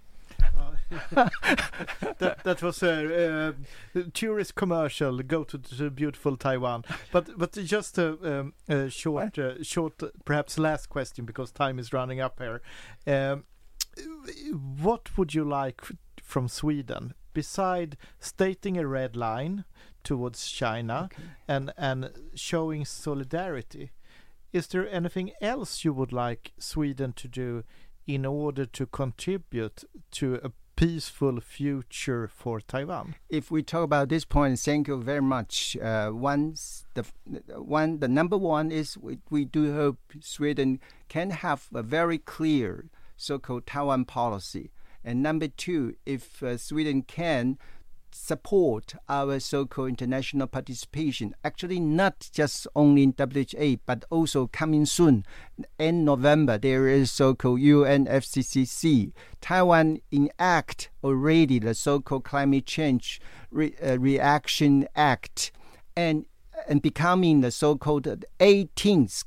[1.11, 3.55] that that was a,
[4.13, 5.17] tourist commercial.
[5.19, 6.85] Go to, to beautiful Taiwan.
[7.11, 11.93] But but just a, um, a short uh, short perhaps last question because time is
[11.93, 12.61] running up here.
[13.07, 13.45] Um,
[14.81, 15.81] what would you like
[16.21, 19.65] from Sweden beside stating a red line
[20.03, 21.23] towards China okay.
[21.47, 23.91] and and showing solidarity.
[24.51, 27.63] Is there anything else you would like Sweden to do
[28.05, 33.15] in order to contribute to a peaceful future for Taiwan?
[33.29, 35.77] If we talk about this point, thank you very much.
[35.77, 37.03] Uh, once the
[37.57, 42.85] one, the number one is we, we do hope Sweden can have a very clear
[43.15, 44.71] so-called Taiwan policy,
[45.03, 47.57] and number two, if uh, Sweden can
[48.13, 51.35] support our so-called international participation.
[51.43, 55.25] Actually, not just only in WHA, but also coming soon,
[55.77, 59.11] in November, there is so-called UNFCCC.
[59.41, 63.21] Taiwan enact already the so-called Climate Change
[63.51, 65.51] Re- uh, Reaction Act,
[65.95, 66.25] and
[66.67, 68.07] and becoming the so-called
[68.39, 69.25] 18th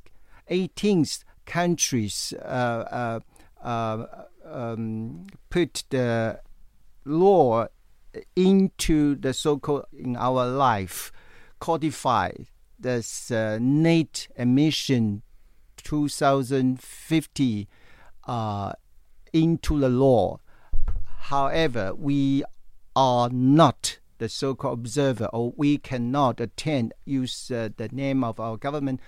[0.51, 3.21] 18th countries uh,
[3.63, 4.07] uh, uh,
[4.45, 6.41] um, put the
[7.05, 7.67] law
[8.35, 11.13] into the so-called in our life,
[11.59, 12.33] codify
[12.79, 15.23] this uh, net emission
[15.79, 17.69] 2050
[18.27, 18.73] uh,
[19.33, 20.41] into the law.
[21.19, 22.45] However, we
[22.95, 28.57] are not the so-called observer, or we cannot attend, use uh, the name of our
[28.57, 29.01] government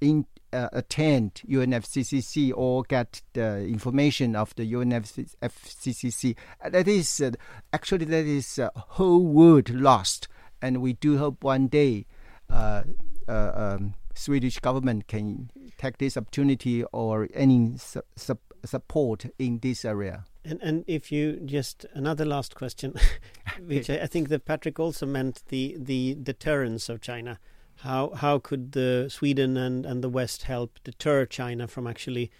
[0.00, 6.36] in uh, attend UNFCCC or get the information of the UNFCCC.
[6.68, 7.32] That is uh,
[7.72, 10.28] actually that is a whole world lost,
[10.60, 12.06] and we do hope one day
[12.48, 12.82] uh,
[13.28, 19.84] uh um, Swedish government can take this opportunity or any su- su- support in this
[19.84, 20.24] area.
[20.44, 22.94] And and if you just another last question,
[23.60, 27.38] which I, I, think that Patrik also meant the the deterrence of China.
[27.82, 32.30] How how could the Sweden and and the West help deter China from actually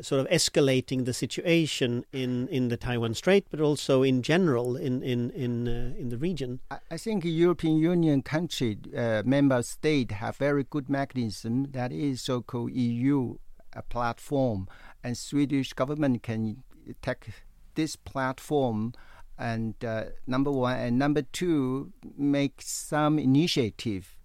[0.00, 5.02] sort of escalating the situation in in the Taiwan Strait, but also in general in
[5.02, 6.60] in in uh, in the region.
[6.70, 12.72] I, think European Union country uh, member state have very good mechanism that is so-called
[12.72, 13.36] EU
[13.72, 14.68] a platform,
[15.02, 16.62] and Swedish government can
[17.02, 17.30] take
[17.74, 18.92] this platform
[19.36, 24.16] and uh, number one and number two make some initiative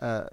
[0.00, 0.26] uh,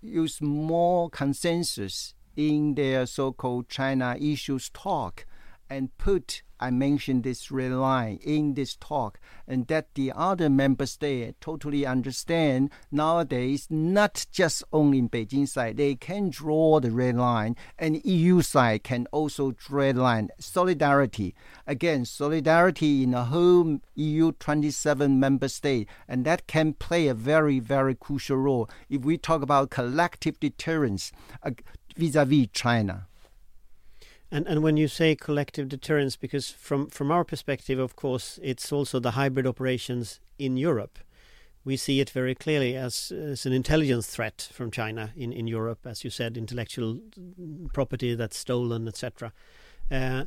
[0.00, 5.26] use more consensus in their so-called China issues talk
[5.68, 10.86] and put I mentioned this red line in this talk, and that the other member
[10.86, 17.16] states totally understand nowadays, not just only in Beijing side, they can draw the red
[17.16, 20.30] line, and EU side can also draw red line.
[20.38, 21.34] Solidarity,
[21.66, 27.58] again, solidarity in the whole EU 27 member state, and that can play a very,
[27.58, 31.12] very crucial role if we talk about collective deterrence
[31.42, 31.50] uh,
[31.96, 33.08] vis-a-vis China.
[34.34, 38.72] And and when you say collective deterrence, because from from our perspective, of course, it's
[38.72, 40.98] also the hybrid operations in Europe.
[41.64, 45.86] We see it very clearly as, as an intelligence threat from China in, in Europe,
[45.86, 46.98] as you said, intellectual
[47.72, 49.32] property that's stolen, etc.
[49.88, 50.24] Uh,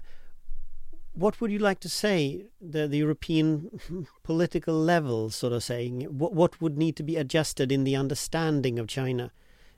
[1.13, 3.69] what would you like to say the, the European
[4.23, 6.03] political level, sort of saying?
[6.03, 9.31] What, what would need to be adjusted in the understanding of China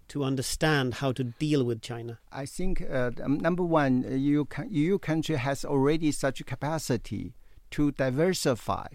[0.09, 2.19] to understand how to deal with China?
[2.31, 7.33] I think uh, number one, EU, EU country has already such capacity
[7.71, 8.87] to diversify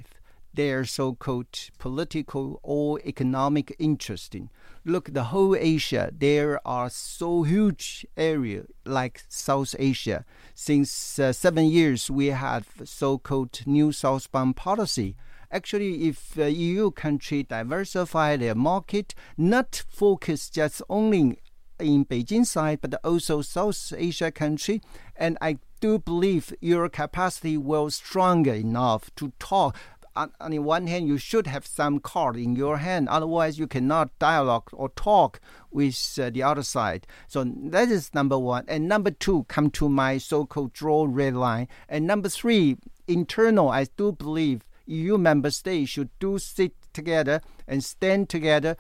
[0.55, 4.51] their so-called political or economic interest in.
[4.85, 10.25] Look, the whole Asia, there are so huge area like South Asia.
[10.55, 15.17] Since uh, seven years, we have so-called New Southbound policy
[15.55, 21.39] actually, if uh, EU country diversify their market, not focus just only
[21.79, 24.81] in Beijing side, but also South Asia country,
[25.17, 29.77] and I do believe your capacity will stronger enough to talk.
[30.17, 33.09] On, on the one hand, you should have some card in your hand.
[33.09, 35.41] Otherwise, you cannot dialogue or talk
[35.73, 37.07] with uh, the other side.
[37.27, 38.65] So that is number one.
[38.69, 41.67] And number two, come to my so-called draw red line.
[41.89, 42.77] And number three,
[43.09, 43.69] internal.
[43.71, 48.77] I do believe EU member states should do sit together and stand together,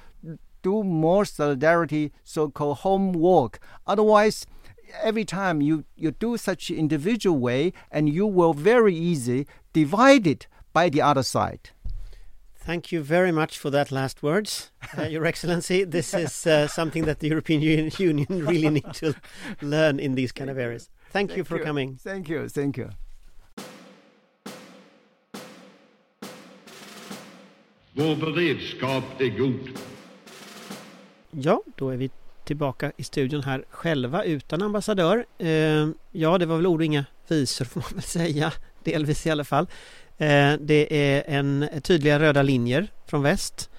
[0.62, 3.58] do more solidarity, so-called homework.
[3.86, 4.46] Otherwise,
[5.02, 10.88] every time you, you do such individual way, and you will very easy divided by
[10.88, 11.70] the other side.
[12.56, 15.84] Thank you very much for that last words, uh, Your Excellency.
[15.84, 17.60] This is uh, something that the European
[17.98, 19.14] Union really need to
[19.60, 20.88] learn in these kind of areas.
[21.10, 21.64] Thank, thank you for you.
[21.64, 21.96] coming.
[21.96, 22.48] Thank you.
[22.48, 22.90] Thank you.
[27.96, 29.78] Vår beredskap är god.
[31.30, 32.10] Ja, då är vi
[32.44, 35.26] tillbaka i studion här själva utan ambassadör.
[35.38, 38.52] Eh, ja, det var väl ord och inga visor får man väl säga,
[38.84, 39.66] delvis i alla fall.
[40.18, 43.70] Eh, det är en tydliga röda linjer från väst.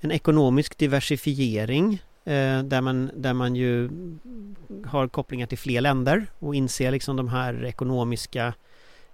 [0.00, 3.90] En ekonomisk diversifiering eh, där, man, där man ju
[4.86, 8.54] har kopplingar till fler länder och inser liksom de här ekonomiska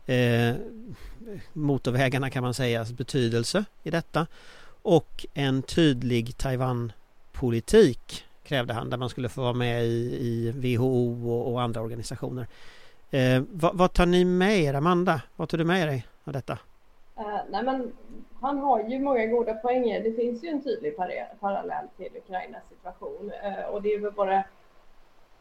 [0.06, 0.54] eh,
[1.52, 4.26] motorvägarna kan man säga alltså betydelse i detta
[4.82, 11.30] och en tydlig Taiwan-politik krävde han där man skulle få vara med i, i WHO
[11.30, 12.46] och, och, andra organisationer.
[13.10, 15.22] Eh, vad, vad, tar ni med er, Amanda?
[15.36, 16.58] Vad tar du med dig av detta?
[17.18, 17.92] Uh, nej men,
[18.40, 20.02] han har ju många goda poänger.
[20.02, 20.96] Det finns ju en tydlig
[21.40, 24.44] parallell till Ukrainas situation uh, och det är väl bara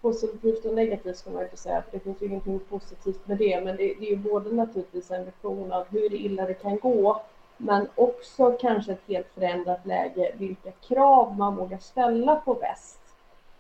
[0.02, 3.62] positivt och negativt ska man inte säga, för det finns ju ingenting positivt med det,
[3.64, 7.22] men det, det är ju både naturligtvis en vision av hur illa det kan gå,
[7.58, 13.00] men också kanske ett helt förändrat läge, vilka krav man vågar ställa på väst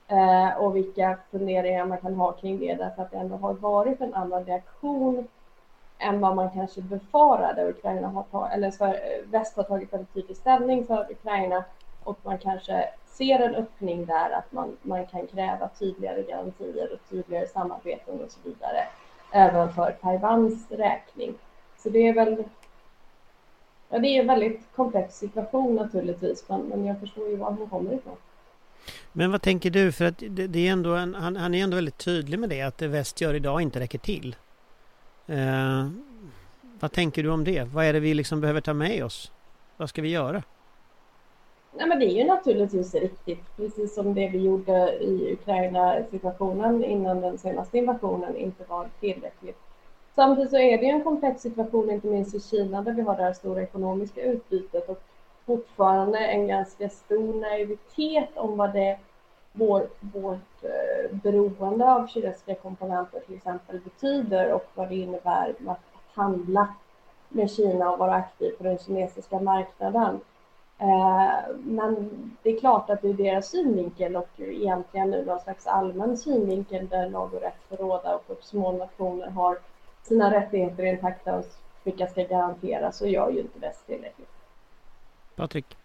[0.07, 4.01] eh, och vilka funderingar man kan ha kring det, därför att det ändå har varit
[4.01, 5.27] en annan reaktion
[5.97, 7.69] än vad man kanske befarade.
[7.69, 11.63] Ukraina har tagit, eller så, väst har tagit väldigt tydlig ställning för Ukraina
[12.03, 17.09] och man kanske ser en öppning där att man, man kan kräva tydligare garantier och
[17.09, 18.87] tydligare samarbeten och så vidare.
[19.31, 21.33] även för Taiwans räkning.
[21.77, 22.43] Så det är väl
[23.89, 27.69] Ja, det är en väldigt komplex situation naturligtvis, men, men jag förstår ju var hon
[27.69, 28.15] kommer ifrån.
[29.13, 29.91] Men vad tänker du?
[29.91, 32.61] För att det, det är ändå en, han, han, är ändå väldigt tydlig med det,
[32.61, 34.35] att det väst gör idag inte räcker till.
[35.27, 35.89] Eh,
[36.79, 37.63] vad tänker du om det?
[37.63, 39.31] Vad är det vi liksom behöver ta med oss?
[39.77, 40.43] Vad ska vi göra?
[41.71, 47.21] Nej, men det är ju naturligtvis riktigt, precis som det vi gjorde i Ukraina-situationen innan
[47.21, 49.57] den senaste invasionen inte var tillräckligt.
[50.15, 53.23] Samtidigt så är det en komplex situation, inte minst i Kina, där vi har det
[53.23, 55.01] här stora ekonomiska utbytet och
[55.45, 58.99] fortfarande en ganska stor naivitet om vad det
[59.51, 65.79] vår, vårt eh, beroende av kinesiska komponenter till exempel betyder och vad det innebär att
[66.13, 66.67] handla
[67.29, 70.19] med Kina och vara aktiv på den kinesiska marknaden.
[70.79, 72.09] Eh, men
[72.43, 76.87] det är klart att det är deras synvinkel och egentligen nu någon slags allmän synvinkel
[76.87, 79.57] där lag och rätt får råda och små nationer har
[80.03, 81.45] sina rättigheter intakta och
[81.83, 84.29] vilka ska garanteras så gör ju inte väst tillräckligt.
[85.35, 85.77] Patrik?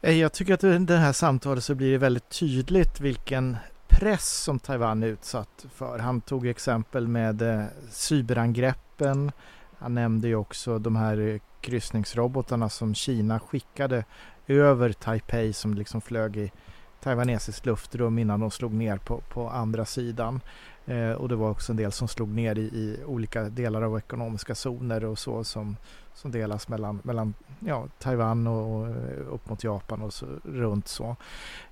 [0.00, 3.56] Eh, jag tycker att i det här samtalet så blir det väldigt tydligt vilken
[3.86, 5.98] press som Taiwan är utsatt för.
[5.98, 9.32] Han tog exempel med eh, cyberangreppen.
[9.78, 14.04] Han nämnde ju också de här kryssningsrobotarna som Kina skickade
[14.46, 16.52] över Taipei som liksom flög i
[17.00, 20.40] taiwanesiskt luftrum innan de slog ner på, på andra sidan.
[20.86, 23.98] Eh, och det var också en del som slog ner i, i, olika delar av
[23.98, 25.76] ekonomiska zoner och så som,
[26.14, 30.88] som delas mellan, mellan ja, Taiwan och, och eh, upp mot Japan och så, runt
[30.88, 31.16] så.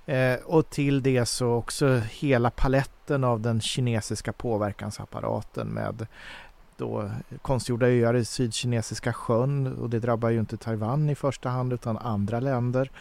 [0.05, 6.07] Eh, och till det så också hela paletten av den kinesiska påverkansapparaten med
[6.77, 7.11] då
[7.41, 11.97] konstgjorda öar i Sydkinesiska sjön och det drabbar ju inte Taiwan i första hand utan
[11.97, 12.91] andra länder.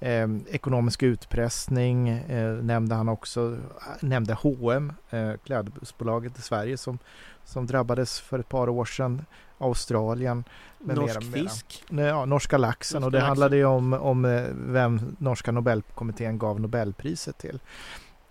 [0.00, 3.58] Eh, ekonomisk utpressning eh, nämnde han också,
[4.00, 6.98] nämnde H&M, eh, klädbolaget i Sverige som,
[7.44, 9.24] som drabbades för ett par år sedan.
[9.60, 10.44] Australien.
[10.78, 11.84] Med Norsk mera, fisk?
[11.88, 12.08] Mera.
[12.08, 13.28] Ja, norska laxen norska och det laxen.
[13.28, 17.60] handlade ju om, om eh, vem norska Nobelkommittén gav Nobelpriset till.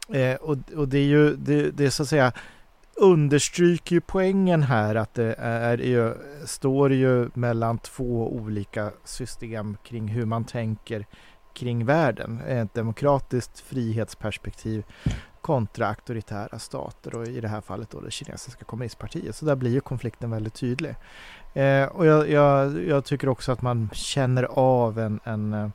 [0.10, 2.32] Eh, och, och det är ju, det, det är så att säga
[3.00, 6.14] understryker ju poängen här att det är ju,
[6.46, 11.06] står ju mellan två olika system kring hur man tänker
[11.54, 12.42] kring världen.
[12.48, 14.84] Ett demokratiskt frihetsperspektiv
[15.42, 19.36] kontra auktoritära stater och i det här fallet då det kinesiska kommunistpartiet.
[19.36, 20.96] Så där blir ju konflikten väldigt tydlig.
[21.54, 25.70] Eh, och jag, jag, jag, tycker också att man känner av en, en eh,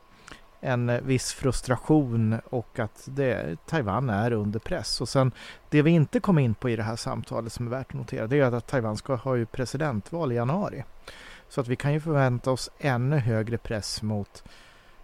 [0.64, 5.00] en viss frustration och att det, Taiwan är under press.
[5.00, 5.32] Och sen
[5.68, 8.26] det vi inte kom in på i det här samtalet som är värt att notera
[8.26, 10.84] det är att Taiwan ska ha ju presidentval i januari.
[11.48, 14.44] Så att vi kan ju förvänta oss ännu högre press mot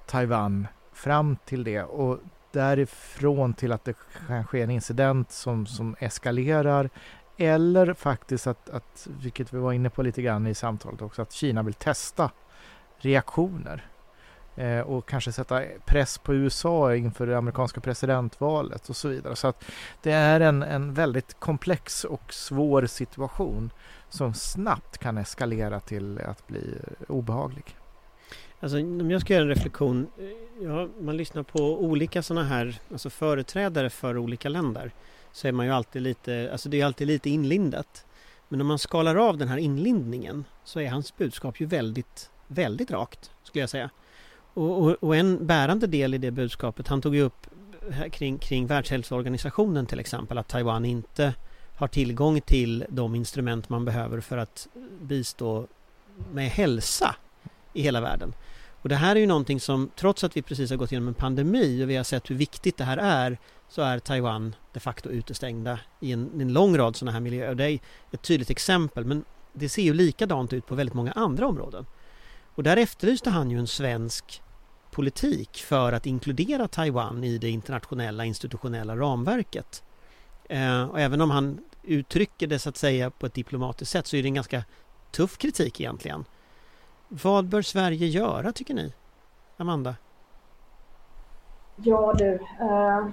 [0.06, 2.18] Taiwan fram till det och
[2.52, 3.96] därifrån till att det
[4.26, 6.90] kan ske en incident som, som eskalerar
[7.36, 11.32] eller faktiskt att, att, vilket vi var inne på lite grann i samtalet också, att
[11.32, 12.30] Kina vill testa
[12.98, 13.90] reaktioner
[14.56, 19.36] Eh, och kanske sätta press på USA inför det amerikanska presidentvalet och så vidare.
[19.36, 19.64] Så att
[20.02, 23.70] det är en, en väldigt komplex och svår situation
[24.08, 26.74] som snabbt kan eskalera till att bli
[27.08, 27.76] obehaglig.
[28.60, 30.06] Alltså om jag ska göra en reflektion.
[30.18, 34.92] Eh, ja, man lyssnar på olika sådana här alltså företrädare för olika länder.
[35.32, 38.06] Så är man ju alltid lite, alltså det är alltid lite inlindat.
[38.48, 42.90] Men om man skalar av den här inlindningen så är hans budskap ju väldigt, väldigt
[42.90, 43.90] rakt skulle jag säga.
[44.54, 47.46] Och, och, och, en bärande del i det budskapet, han tog ju upp
[48.10, 51.34] kring, kring Världshälsoorganisationen till exempel, att Taiwan inte
[51.76, 54.68] har tillgång till de instrument man behöver för att
[55.00, 55.66] bistå
[56.32, 57.16] med hälsa
[57.72, 58.32] i hela världen.
[58.82, 61.14] Och det här är ju någonting som, trots att vi precis har gått igenom en
[61.14, 63.38] pandemi och vi har sett hur viktigt det här är,
[63.68, 67.54] så är Taiwan de facto utestängda i en, en lång rad sådana här miljöer.
[67.54, 67.78] Det är
[68.10, 71.86] ett tydligt exempel, men det ser ju likadant ut på väldigt många andra områden.
[72.60, 74.42] Och där efterlyste han ju en svensk
[74.90, 79.84] politik för att inkludera Taiwan i det internationella institutionella ramverket.
[80.48, 84.16] Eh, och även om han uttrycker det så att säga på ett diplomatiskt sätt så
[84.16, 84.64] är det en ganska
[85.10, 86.24] tuff kritik egentligen.
[87.08, 88.92] Vad bör Sverige göra tycker ni?
[89.56, 89.94] Amanda?
[91.76, 93.08] Ja du, eh,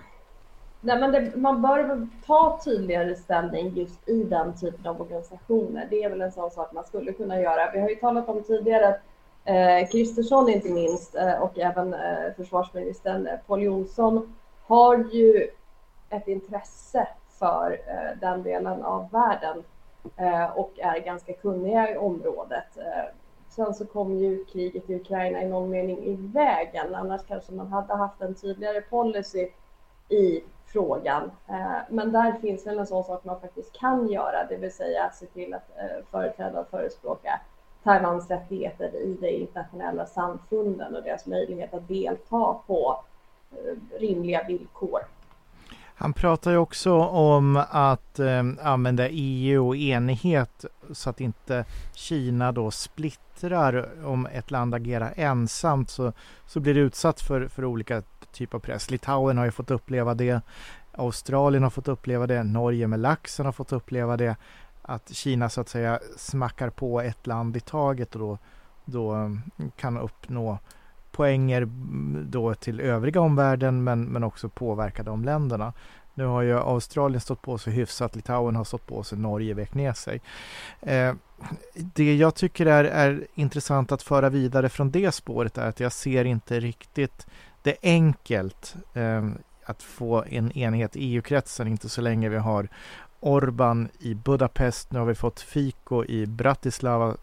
[0.81, 5.87] nej men det, man bör ta tydligare ställning just i den typen av organisationer.
[5.89, 7.71] Det är väl en sån sak man skulle kunna göra.
[7.71, 9.01] Vi har ju talat om tidigare att
[9.47, 14.35] Eh, Kristersson inte minst eh, och även eh, försvarsministern Pål Paul Jonsson
[14.65, 15.47] har ju
[16.09, 17.07] ett intresse
[17.39, 19.63] för eh, den delen av världen
[20.17, 22.77] eh, och är ganska kunniga i området.
[22.77, 23.13] Eh,
[23.49, 27.67] sen så kom ju kriget i Ukraina i någon mening i vägen, annars kanske man
[27.67, 29.49] hade haft en tydligare policy
[30.09, 31.31] i frågan.
[31.47, 35.03] Eh, men där finns väl en sån sak man faktiskt kan göra, det vill säga
[35.03, 37.39] att se till att eh, företräda och förespråka
[37.87, 42.99] Taiwans rättigheter i de internationella samfunden och deras möjlighet att delta på
[43.51, 44.99] eh, rimliga villkor.
[45.95, 52.51] Han pratar ju också om att eh, använda EU och enighet så att inte Kina
[52.51, 54.05] då splittrar.
[54.05, 56.13] Om ett land agerar ensamt så,
[56.45, 58.91] så blir det utsatt för, för olika typer av press.
[58.91, 60.41] Litauen har ju fått uppleva det.
[60.91, 62.43] Australien har fått uppleva det.
[62.43, 64.35] Norge med laxen har fått uppleva det.
[64.89, 68.37] Att Kina så att säga smackar på ett land i taget och då,
[68.85, 69.41] då mm,
[69.75, 70.57] kan uppnå
[71.11, 75.73] poänger mm, då till övriga omvärlden men, men också påverka de länderna.
[76.13, 79.73] Nu har ju Australien stått på sig hyfsat, Litauen har stått på sig, Norge vek
[79.73, 80.21] ner sig.
[80.81, 81.13] Eh,
[81.73, 85.91] det jag tycker är, är intressant att föra vidare från det spåret är att jag
[85.91, 87.27] ser inte riktigt
[87.61, 89.29] det enkelt eh,
[89.65, 92.67] att få en enhet i EU-kretsen, inte så länge vi har
[93.19, 94.91] Orban i Budapest.
[94.91, 97.15] Nu har vi fått Fico i Bratislava,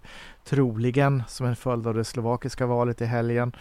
[0.44, 3.52] troligen som en följd av det slovakiska valet i helgen.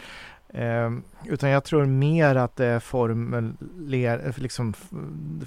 [0.50, 0.92] Eh,
[1.26, 4.74] utan jag tror mer att det formulär, liksom,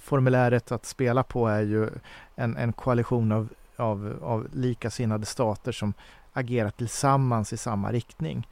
[0.02, 1.88] formuläret att spela på är ju
[2.34, 5.94] en, en koalition av, av, av likasinnade stater som
[6.32, 8.46] agerar tillsammans i samma riktning.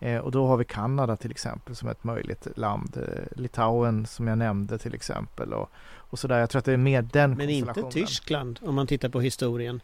[0.00, 2.96] Eh, och då har vi Kanada till exempel som ett möjligt land.
[2.96, 5.52] Eh, Litauen som jag nämnde till exempel.
[5.52, 5.70] Och,
[6.10, 6.38] och sådär.
[6.38, 9.80] Jag tror att det är mer den Men inte Tyskland om man tittar på historien.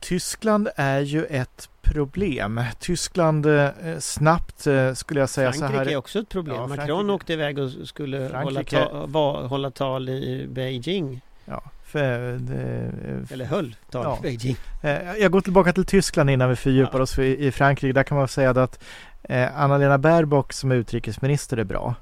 [0.00, 2.60] Tyskland är ju ett problem.
[2.78, 5.92] Tyskland eh, snabbt eh, skulle jag säga Frankrike så här.
[5.92, 6.56] är också ett problem.
[6.56, 11.20] Ja, Macron åkte iväg och skulle hålla, ta, va, hålla tal i Beijing.
[11.44, 12.92] Ja, för, det,
[13.30, 14.18] Eller höll tal ja.
[14.18, 14.56] i Beijing.
[14.82, 17.02] Eh, jag går tillbaka till Tyskland innan vi fördjupar ja.
[17.02, 17.92] oss i, i Frankrike.
[17.92, 18.84] Där kan man säga att
[19.22, 21.94] eh, Anna-Lena Baerbock som utrikesminister är bra.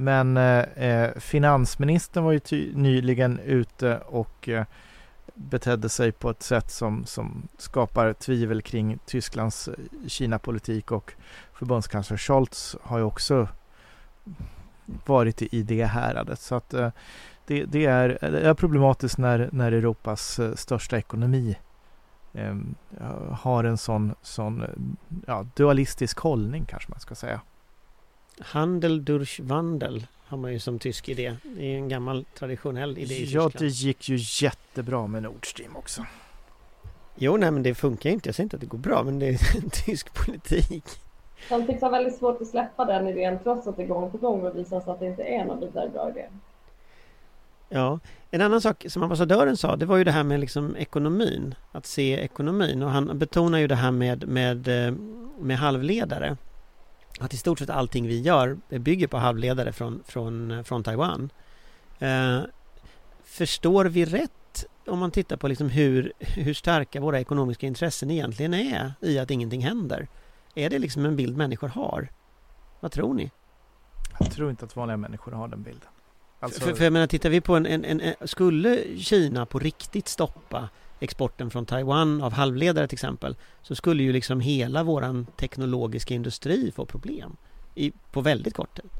[0.00, 4.64] Men eh, eh, finansministern var ju nyligen ute och eh,
[5.34, 9.74] betedde sig på ett sätt som, som skapar tvivel kring Tysklands eh,
[10.06, 11.12] Kina-politik och
[11.52, 13.48] förbundskansler Scholz har ju också
[15.06, 16.40] varit i det häradet.
[16.40, 16.90] Så att eh,
[17.46, 21.58] det, det, är, eh, det är problematiskt när, när Europas största ekonomi
[22.32, 22.56] eh,
[23.30, 24.64] har en sån, sån
[25.26, 27.40] ja, dualistisk hållning kanske man ska säga.
[28.40, 31.36] Handel durch Wandel har man ju som tysk idé.
[31.42, 35.76] Det är en gammal traditionell idé i Ja, det gick ju jättebra med Nord Stream
[35.76, 36.06] också.
[37.14, 38.28] Jo, nej men det funkar inte.
[38.28, 40.84] Jag säger inte att det går bra, men det är tysk politik.
[41.48, 44.54] De tycks ha väldigt svårt att släppa den idén trots att det gång på gång
[44.54, 46.26] visar att det inte är någon vidare bra idé.
[47.68, 51.54] Ja, en annan sak som ambassadören sa, det var ju det här med liksom ekonomin.
[51.72, 54.94] Att se ekonomin och han betonar ju det här med, med, eh,
[55.38, 56.36] med halvledare
[57.20, 61.30] att i stort sett allting vi gör bygger på halvledare från, från, från Taiwan.
[61.98, 62.40] Eh,
[63.24, 64.32] förstår vi rätt
[64.86, 69.30] om man tittar på liksom hur, hur starka våra ekonomiska intressen egentligen är i att
[69.30, 70.08] ingenting händer?
[70.54, 72.08] Är det liksom en bild människor har?
[72.80, 73.30] Vad tror ni?
[74.18, 75.88] Jag tror inte att vanliga människor har den bilden.
[76.40, 76.60] Alltså...
[76.60, 80.68] För, för jag menar, tittar vi på en, en, en, Skulle Kina på riktigt stoppa
[81.00, 86.72] exporten från Taiwan av halvledare till exempel så skulle ju liksom hela våran teknologiska industri
[86.72, 87.36] få problem
[87.74, 88.90] i, på väldigt kort tid.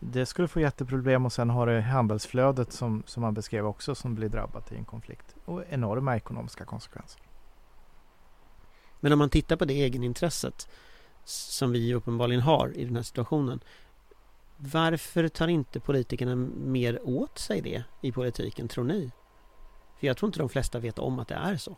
[0.00, 4.14] Det skulle få jätteproblem och sen har det handelsflödet som, som man beskrev också som
[4.14, 7.20] blir drabbat i en konflikt och enorma ekonomiska konsekvenser.
[9.00, 10.68] Men om man tittar på det egenintresset
[11.24, 13.60] som vi uppenbarligen har i den här situationen
[14.56, 19.10] varför tar inte politikerna mer åt sig det i politiken, tror ni?
[20.02, 21.76] För jag tror inte de flesta vet om att det är så.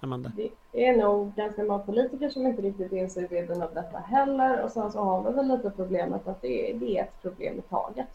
[0.00, 0.32] Amanda?
[0.72, 4.70] Det är nog ganska många politiker som inte riktigt inser vidden av detta heller och
[4.70, 7.62] sen så har vi väl lite problemet att det är, det är ett problem i
[7.62, 8.08] taget.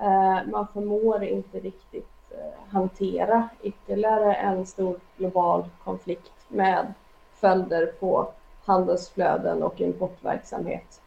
[0.00, 6.94] Uh, man förmår inte riktigt uh, hantera ytterligare en stor global konflikt med
[7.34, 8.32] följder på
[8.64, 11.00] handelsflöden och importverksamhet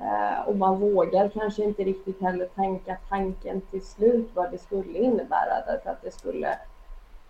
[0.00, 4.98] Eh, och man vågar kanske inte riktigt heller tänka tanken till slut vad det skulle
[4.98, 6.50] innebära därför att det skulle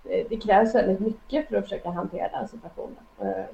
[0.04, 3.06] eh, det krävs väldigt mycket för att försöka hantera den situationen.
[3.20, 3.44] Eh,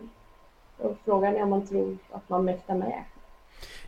[0.86, 3.04] och frågan är om man tror att man mäktar med.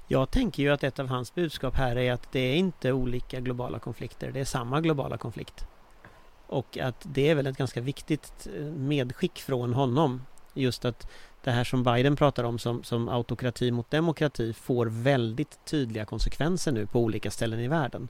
[0.06, 3.40] Jag tänker ju att ett av hans budskap här är att det är inte olika
[3.40, 5.66] globala konflikter, det är samma globala konflikt.
[6.46, 10.22] Och att det är väl ett ganska viktigt eh, medskick från honom.
[10.54, 11.10] Just att
[11.47, 16.72] det här som Biden pratar om som, som autokrati mot demokrati får väldigt tydliga konsekvenser
[16.72, 18.09] nu på olika ställen i världen.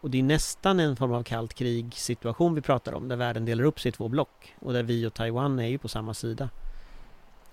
[0.00, 3.44] Och det är nästan en form av kallt krig situation vi pratar om där världen
[3.44, 6.14] delar upp sig i två block och där vi och Taiwan är ju på samma
[6.14, 6.48] sida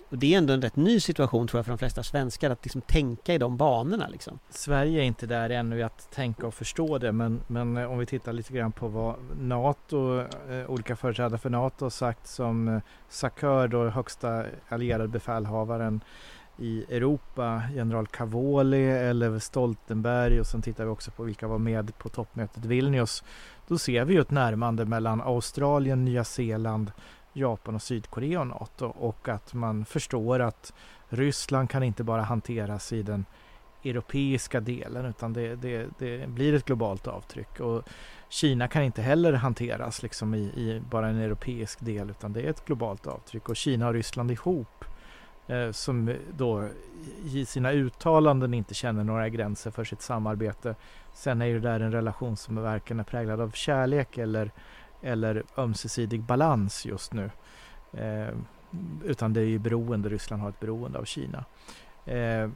[0.09, 2.65] och det är ändå en rätt ny situation tror jag för de flesta svenskar att
[2.65, 4.39] liksom tänka i de banorna liksom.
[4.49, 7.97] Sverige är inte där ännu i att tänka och förstå det men, men eh, om
[7.97, 12.67] vi tittar lite grann på vad NATO, eh, olika företrädare för NATO har sagt som
[12.67, 16.01] eh, Sakör, då högsta allierade befälhavaren
[16.57, 21.97] i Europa, general Cavoli eller Stoltenberg och sen tittar vi också på vilka var med
[21.97, 23.23] på toppmötet Vilnius.
[23.67, 26.91] Då ser vi ju ett närmande mellan Australien, Nya Zeeland,
[27.33, 30.73] Japan och Sydkorea och NATO och att man förstår att
[31.09, 33.25] Ryssland kan inte bara hanteras i den
[33.83, 37.59] europeiska delen utan det, det, det blir ett globalt avtryck.
[37.59, 37.83] Och
[38.29, 42.49] Kina kan inte heller hanteras liksom i, i, bara en europeisk del utan det är
[42.49, 44.85] ett globalt avtryck och Kina och Ryssland ihop
[45.47, 46.69] eh, som då
[47.23, 50.75] i sina uttalanden inte känner några gränser för sitt samarbete.
[51.13, 54.51] Sen är ju det där en relation som varken är präglad av kärlek eller,
[55.01, 57.31] eller ömsesidig balans just nu.
[57.93, 58.35] Eh,
[59.03, 61.45] utan det är ju beroende, Ryssland har ett beroende av Kina.
[62.05, 62.49] Eh,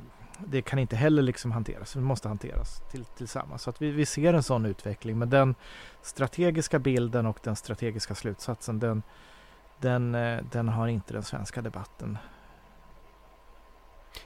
[0.45, 3.61] det kan inte heller liksom hanteras, det måste hanteras till, tillsammans.
[3.61, 5.55] Så att vi, vi ser en sån utveckling men den
[6.01, 9.03] strategiska bilden och den strategiska slutsatsen den,
[9.79, 12.17] den, eh, den har inte den svenska debatten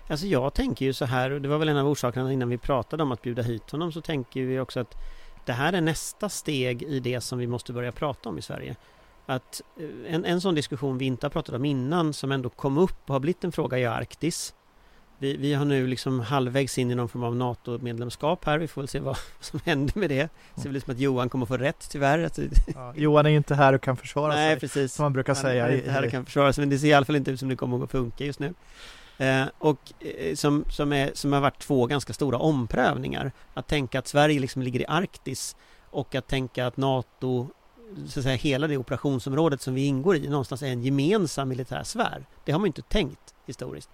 [0.08, 2.58] Alltså jag tänker ju så här, och det var väl en av orsakerna innan vi
[2.58, 4.96] pratade om att bjuda hit honom, så tänker vi också att
[5.48, 8.76] det här är nästa steg i det som vi måste börja prata om i Sverige.
[9.26, 12.78] Att eh, en, en sån diskussion vi inte har pratat om innan, som ändå kom
[12.78, 14.54] upp och har blivit en fråga i Arktis.
[15.20, 18.82] Vi, vi har nu liksom halvvägs in i någon form av NATO-medlemskap här, vi får
[18.82, 20.30] väl se vad som händer med det.
[20.56, 22.30] Det ser väl ut som att Johan kommer få rätt tyvärr.
[22.76, 24.94] Ja, Johan är ju inte här och kan försvara Nej, sig, precis.
[24.94, 25.68] som man brukar Han säga.
[25.68, 27.40] är inte här och kan försvara sig, men det ser i alla fall inte ut
[27.40, 28.54] som det kommer att funka just nu.
[29.18, 33.32] Eh, och eh, som, som, är, som har varit två ganska stora omprövningar.
[33.54, 35.56] Att tänka att Sverige liksom ligger i Arktis
[35.92, 37.48] och att tänka att NATO,
[38.08, 41.84] så att säga hela det operationsområdet som vi ingår i, någonstans är en gemensam militär
[41.84, 42.26] sfär.
[42.46, 43.90] Det har man inte tänkt historiskt.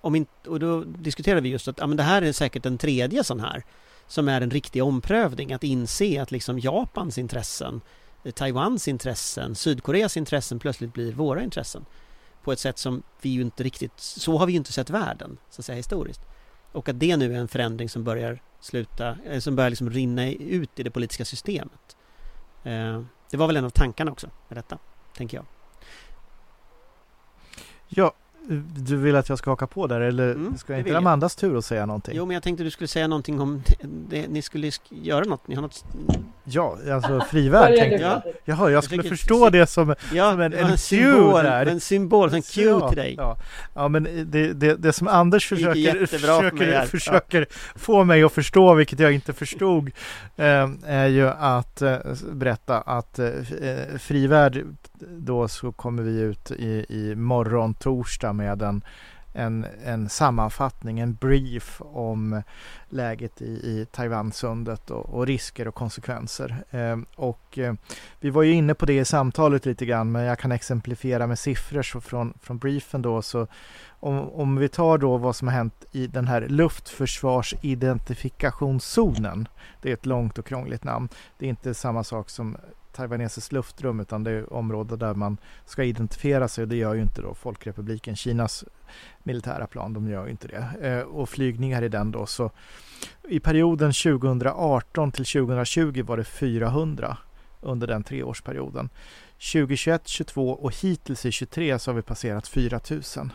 [0.00, 2.78] Om inte, och då diskuterar vi just att ja, men det här är säkert den
[2.78, 3.64] tredje sån här
[4.06, 7.80] som är en riktig omprövning, att inse att liksom Japans intressen,
[8.24, 11.84] eh, Taiwans intressen, Sydkoreas intressen plötsligt blir våra intressen
[12.44, 15.38] på ett sätt som vi ju inte riktigt, så har vi ju inte sett världen,
[15.50, 16.20] så att säga historiskt.
[16.72, 20.80] Och att det nu är en förändring som börjar sluta, som börjar liksom rinna ut
[20.80, 21.96] i det politiska systemet.
[22.62, 24.78] Eh, det var väl en av tankarna också med detta,
[25.16, 25.46] tänker jag.
[27.88, 28.12] Ja,
[28.76, 30.96] du vill att jag ska haka på där eller Mm, ska det inte jag.
[30.98, 32.16] Amandas tur att säga någonting?
[32.16, 33.62] Jo, men jag tänkte du skulle säga någonting om
[34.08, 35.84] det, ni skulle sk- göra något, ni har något...
[36.44, 38.22] Ja, alltså frivärd tänkte jag.
[38.44, 41.66] Jaha, jag skulle ett- förstå det som, Ja, som en, var en, symbol, där.
[41.66, 43.14] en symbol, en cue ja, till dig.
[43.18, 43.36] Ja,
[43.74, 48.98] ja men det, det, det som Anders försöker, försöker, försöker få mig att förstå, vilket
[48.98, 49.90] jag inte förstod,
[50.36, 51.96] eh, är ju att eh,
[52.32, 53.28] berätta att eh,
[53.98, 54.62] Frivärd,
[55.08, 58.82] då så kommer vi ut i, i morgon torsdag med en
[59.34, 62.42] en, en sammanfattning, en brief om
[62.88, 66.64] läget i, i Taiwansundet och, och risker och konsekvenser.
[66.70, 67.74] Eh, och eh,
[68.20, 71.38] vi var ju inne på det i samtalet lite grann, men jag kan exemplifiera med
[71.38, 73.22] siffror så från, från briefen då.
[73.22, 73.46] Så
[74.00, 79.48] om, om vi tar då vad som har hänt i den här luftförsvarsidentifikationszonen.
[79.82, 81.08] Det är ett långt och krångligt namn.
[81.38, 82.56] Det är inte samma sak som
[82.94, 87.02] taiwanesiskt luftrum utan det är områden där man ska identifiera sig och det gör ju
[87.02, 88.64] inte då Folkrepubliken Kinas
[89.22, 90.88] militära plan, de gör ju inte det.
[90.88, 92.50] Eh, och flygningar i den då så
[93.28, 97.16] i perioden 2018 till 2020 var det 400
[97.60, 98.88] under den treårsperioden.
[99.52, 103.32] 2021, 22 och hittills i 23 så har vi passerat 4000.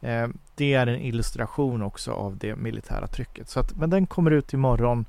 [0.00, 3.48] Eh, det är en illustration också av det militära trycket.
[3.48, 5.04] Så att, men den kommer ut imorgon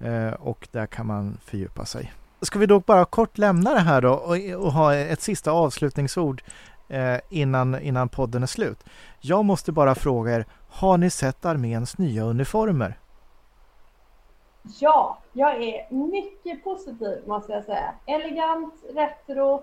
[0.00, 2.12] eh, och där kan man fördjupa sig.
[2.42, 6.42] Ska vi då bara kort lämna det här då och, och ha ett sista avslutningsord
[6.90, 8.84] Eh, innan, innan podden är slut.
[9.20, 12.98] Jag måste bara fråga er, har ni sett arméns nya uniformer?
[14.80, 17.94] Ja, jag är mycket positiv måste jag säga.
[18.06, 19.62] Elegant, retro.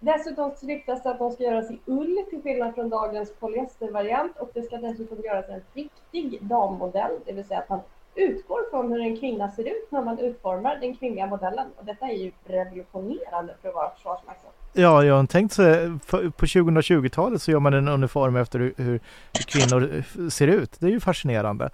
[0.00, 4.38] Dessutom så ryktas det att de ska göras i ull till skillnad från dagens polyestervariant
[4.38, 7.80] och det ska dessutom göras en riktig dammodell, det vill säga att man
[8.14, 11.66] utgår från hur en kvinna ser ut när man utformar den kvinnliga modellen.
[11.78, 14.50] Och detta är ju revolutionerande för att vara Försvarsmakten.
[14.74, 15.62] Ja, jag har tänkt så
[16.06, 19.00] på 2020-talet så gör man en uniform efter hur,
[19.32, 20.72] kvinnor ser ut.
[20.78, 21.70] Det är ju fascinerande.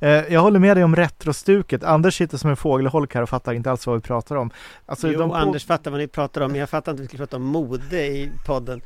[0.00, 1.84] Eh, jag håller med dig om retrostuket.
[1.84, 4.50] Anders sitter som en fågelholk här och fattar inte alls vad vi pratar om.
[4.86, 7.04] Alltså, jo, de på- Anders fattar vad ni pratar om, men jag fattar inte att
[7.04, 8.80] vi skulle prata om mode i podden.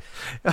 [0.45, 0.53] Eh,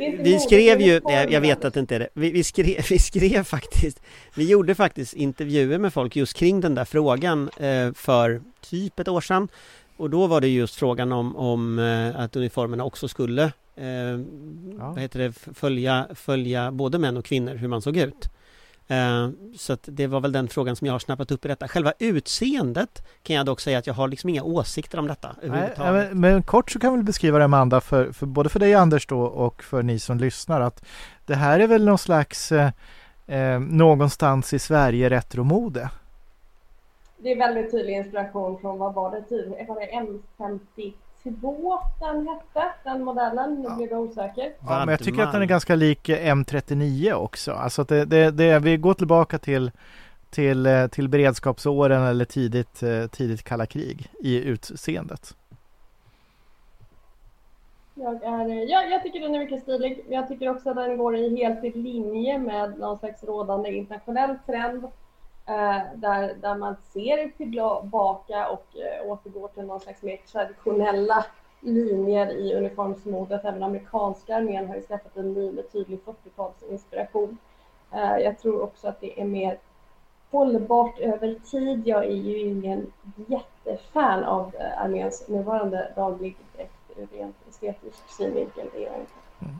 [0.00, 2.86] inte vi skrev ju, nej, jag vet att det inte är det, vi, vi, skrev,
[2.90, 4.02] vi skrev faktiskt,
[4.34, 9.08] vi gjorde faktiskt intervjuer med folk just kring den där frågan eh, för typ ett
[9.08, 9.48] år sedan.
[9.96, 14.20] Och då var det just frågan om, om eh, att uniformerna också skulle eh,
[14.74, 18.28] vad heter det, följa, följa både män och kvinnor, hur man såg ut.
[18.86, 21.68] Eh, så det var väl den frågan som jag har snappat upp i detta.
[21.68, 25.72] Själva utseendet kan jag dock säga att jag har liksom inga åsikter om detta Nej,
[25.78, 29.06] men, men, kort så kan vi beskriva det Amanda, för, för både för dig Anders
[29.06, 30.84] då och för ni som lyssnar att
[31.26, 32.70] det här är väl någon slags eh,
[33.26, 35.90] eh någonstans i Sverige retromode?
[37.24, 39.66] Det är väldigt tydlig inspiration från vad var det tidigare?
[39.68, 40.92] Var det M50
[41.40, 43.54] 2 den hette, den modellen.
[43.54, 43.76] Nu ja.
[43.76, 44.52] blev jag osäker.
[44.60, 47.52] Ja, men jag tycker att den är ganska lik M39 också.
[47.52, 49.70] Alltså att det, det, det, vi går tillbaka till,
[50.30, 55.36] till, eh, till beredskapsåren eller tidigt, eh, tidigt kalla krig i utseendet.
[57.94, 60.04] Jag, är, ja, jag tycker den är mycket stilig.
[60.08, 64.38] Jag tycker också att den går i helt i linje med någon slags rådande internationell
[64.46, 65.03] trend Eh,
[65.46, 71.26] Eh, där, där man ser tillbaka och eh, återgår till någon slags mer traditionella
[71.60, 73.44] linjer i uniformsmodet.
[73.44, 77.36] Även amerikanska armén har ju skaffat en ny med tydlig 40-talsinspiration.
[77.92, 79.58] Eh, jag tror också att det är mer
[80.30, 81.86] hållbart över tid.
[81.86, 82.92] Jag är ju ingen
[83.26, 88.68] jättefan av eh, arméns nuvarande dagligdräkt ur rent estetisk synvinkel.
[88.72, 89.12] Det är jag inte.
[89.40, 89.54] Mm.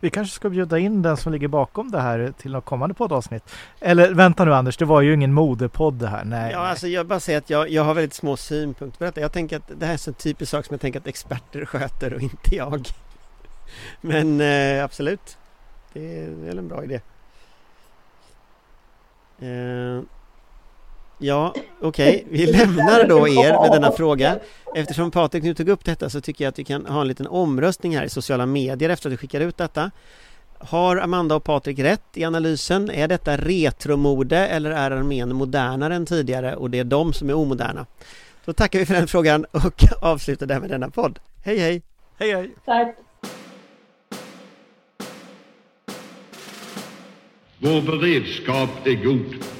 [0.00, 3.54] Vi kanske ska bjuda in den som ligger bakom det här till något kommande poddavsnitt.
[3.80, 6.24] Eller vänta nu Anders, det var ju ingen modepodd det här.
[6.24, 6.52] Nej.
[6.52, 9.20] Ja, alltså jag bara säger att jag, jag har väldigt små synpunkter på detta.
[9.20, 11.64] Jag tänker att det här är en sån typisk sak som jag tänker att experter
[11.64, 12.88] sköter och inte jag.
[14.00, 15.38] Men eh, absolut,
[15.92, 17.00] det är väl en bra idé.
[19.38, 20.02] Eh,
[21.22, 22.24] Ja, okej.
[22.26, 22.46] Okay.
[22.46, 24.38] Vi lämnar då er med denna fråga.
[24.74, 27.26] Eftersom Patrik nu tog upp detta så tycker jag att vi kan ha en liten
[27.26, 29.90] omröstning här i sociala medier efter att vi skickar ut detta.
[30.58, 32.90] Har Amanda och Patrik rätt i analysen?
[32.90, 37.34] Är detta retromode eller är armén modernare än tidigare och det är de som är
[37.34, 37.86] omoderna?
[38.44, 41.18] Då tackar vi för den frågan och avslutar därmed denna podd.
[41.44, 41.82] Hej hej!
[42.18, 42.54] Hej hej!
[42.64, 42.96] Tack!
[47.58, 49.59] Vår beredskap är god.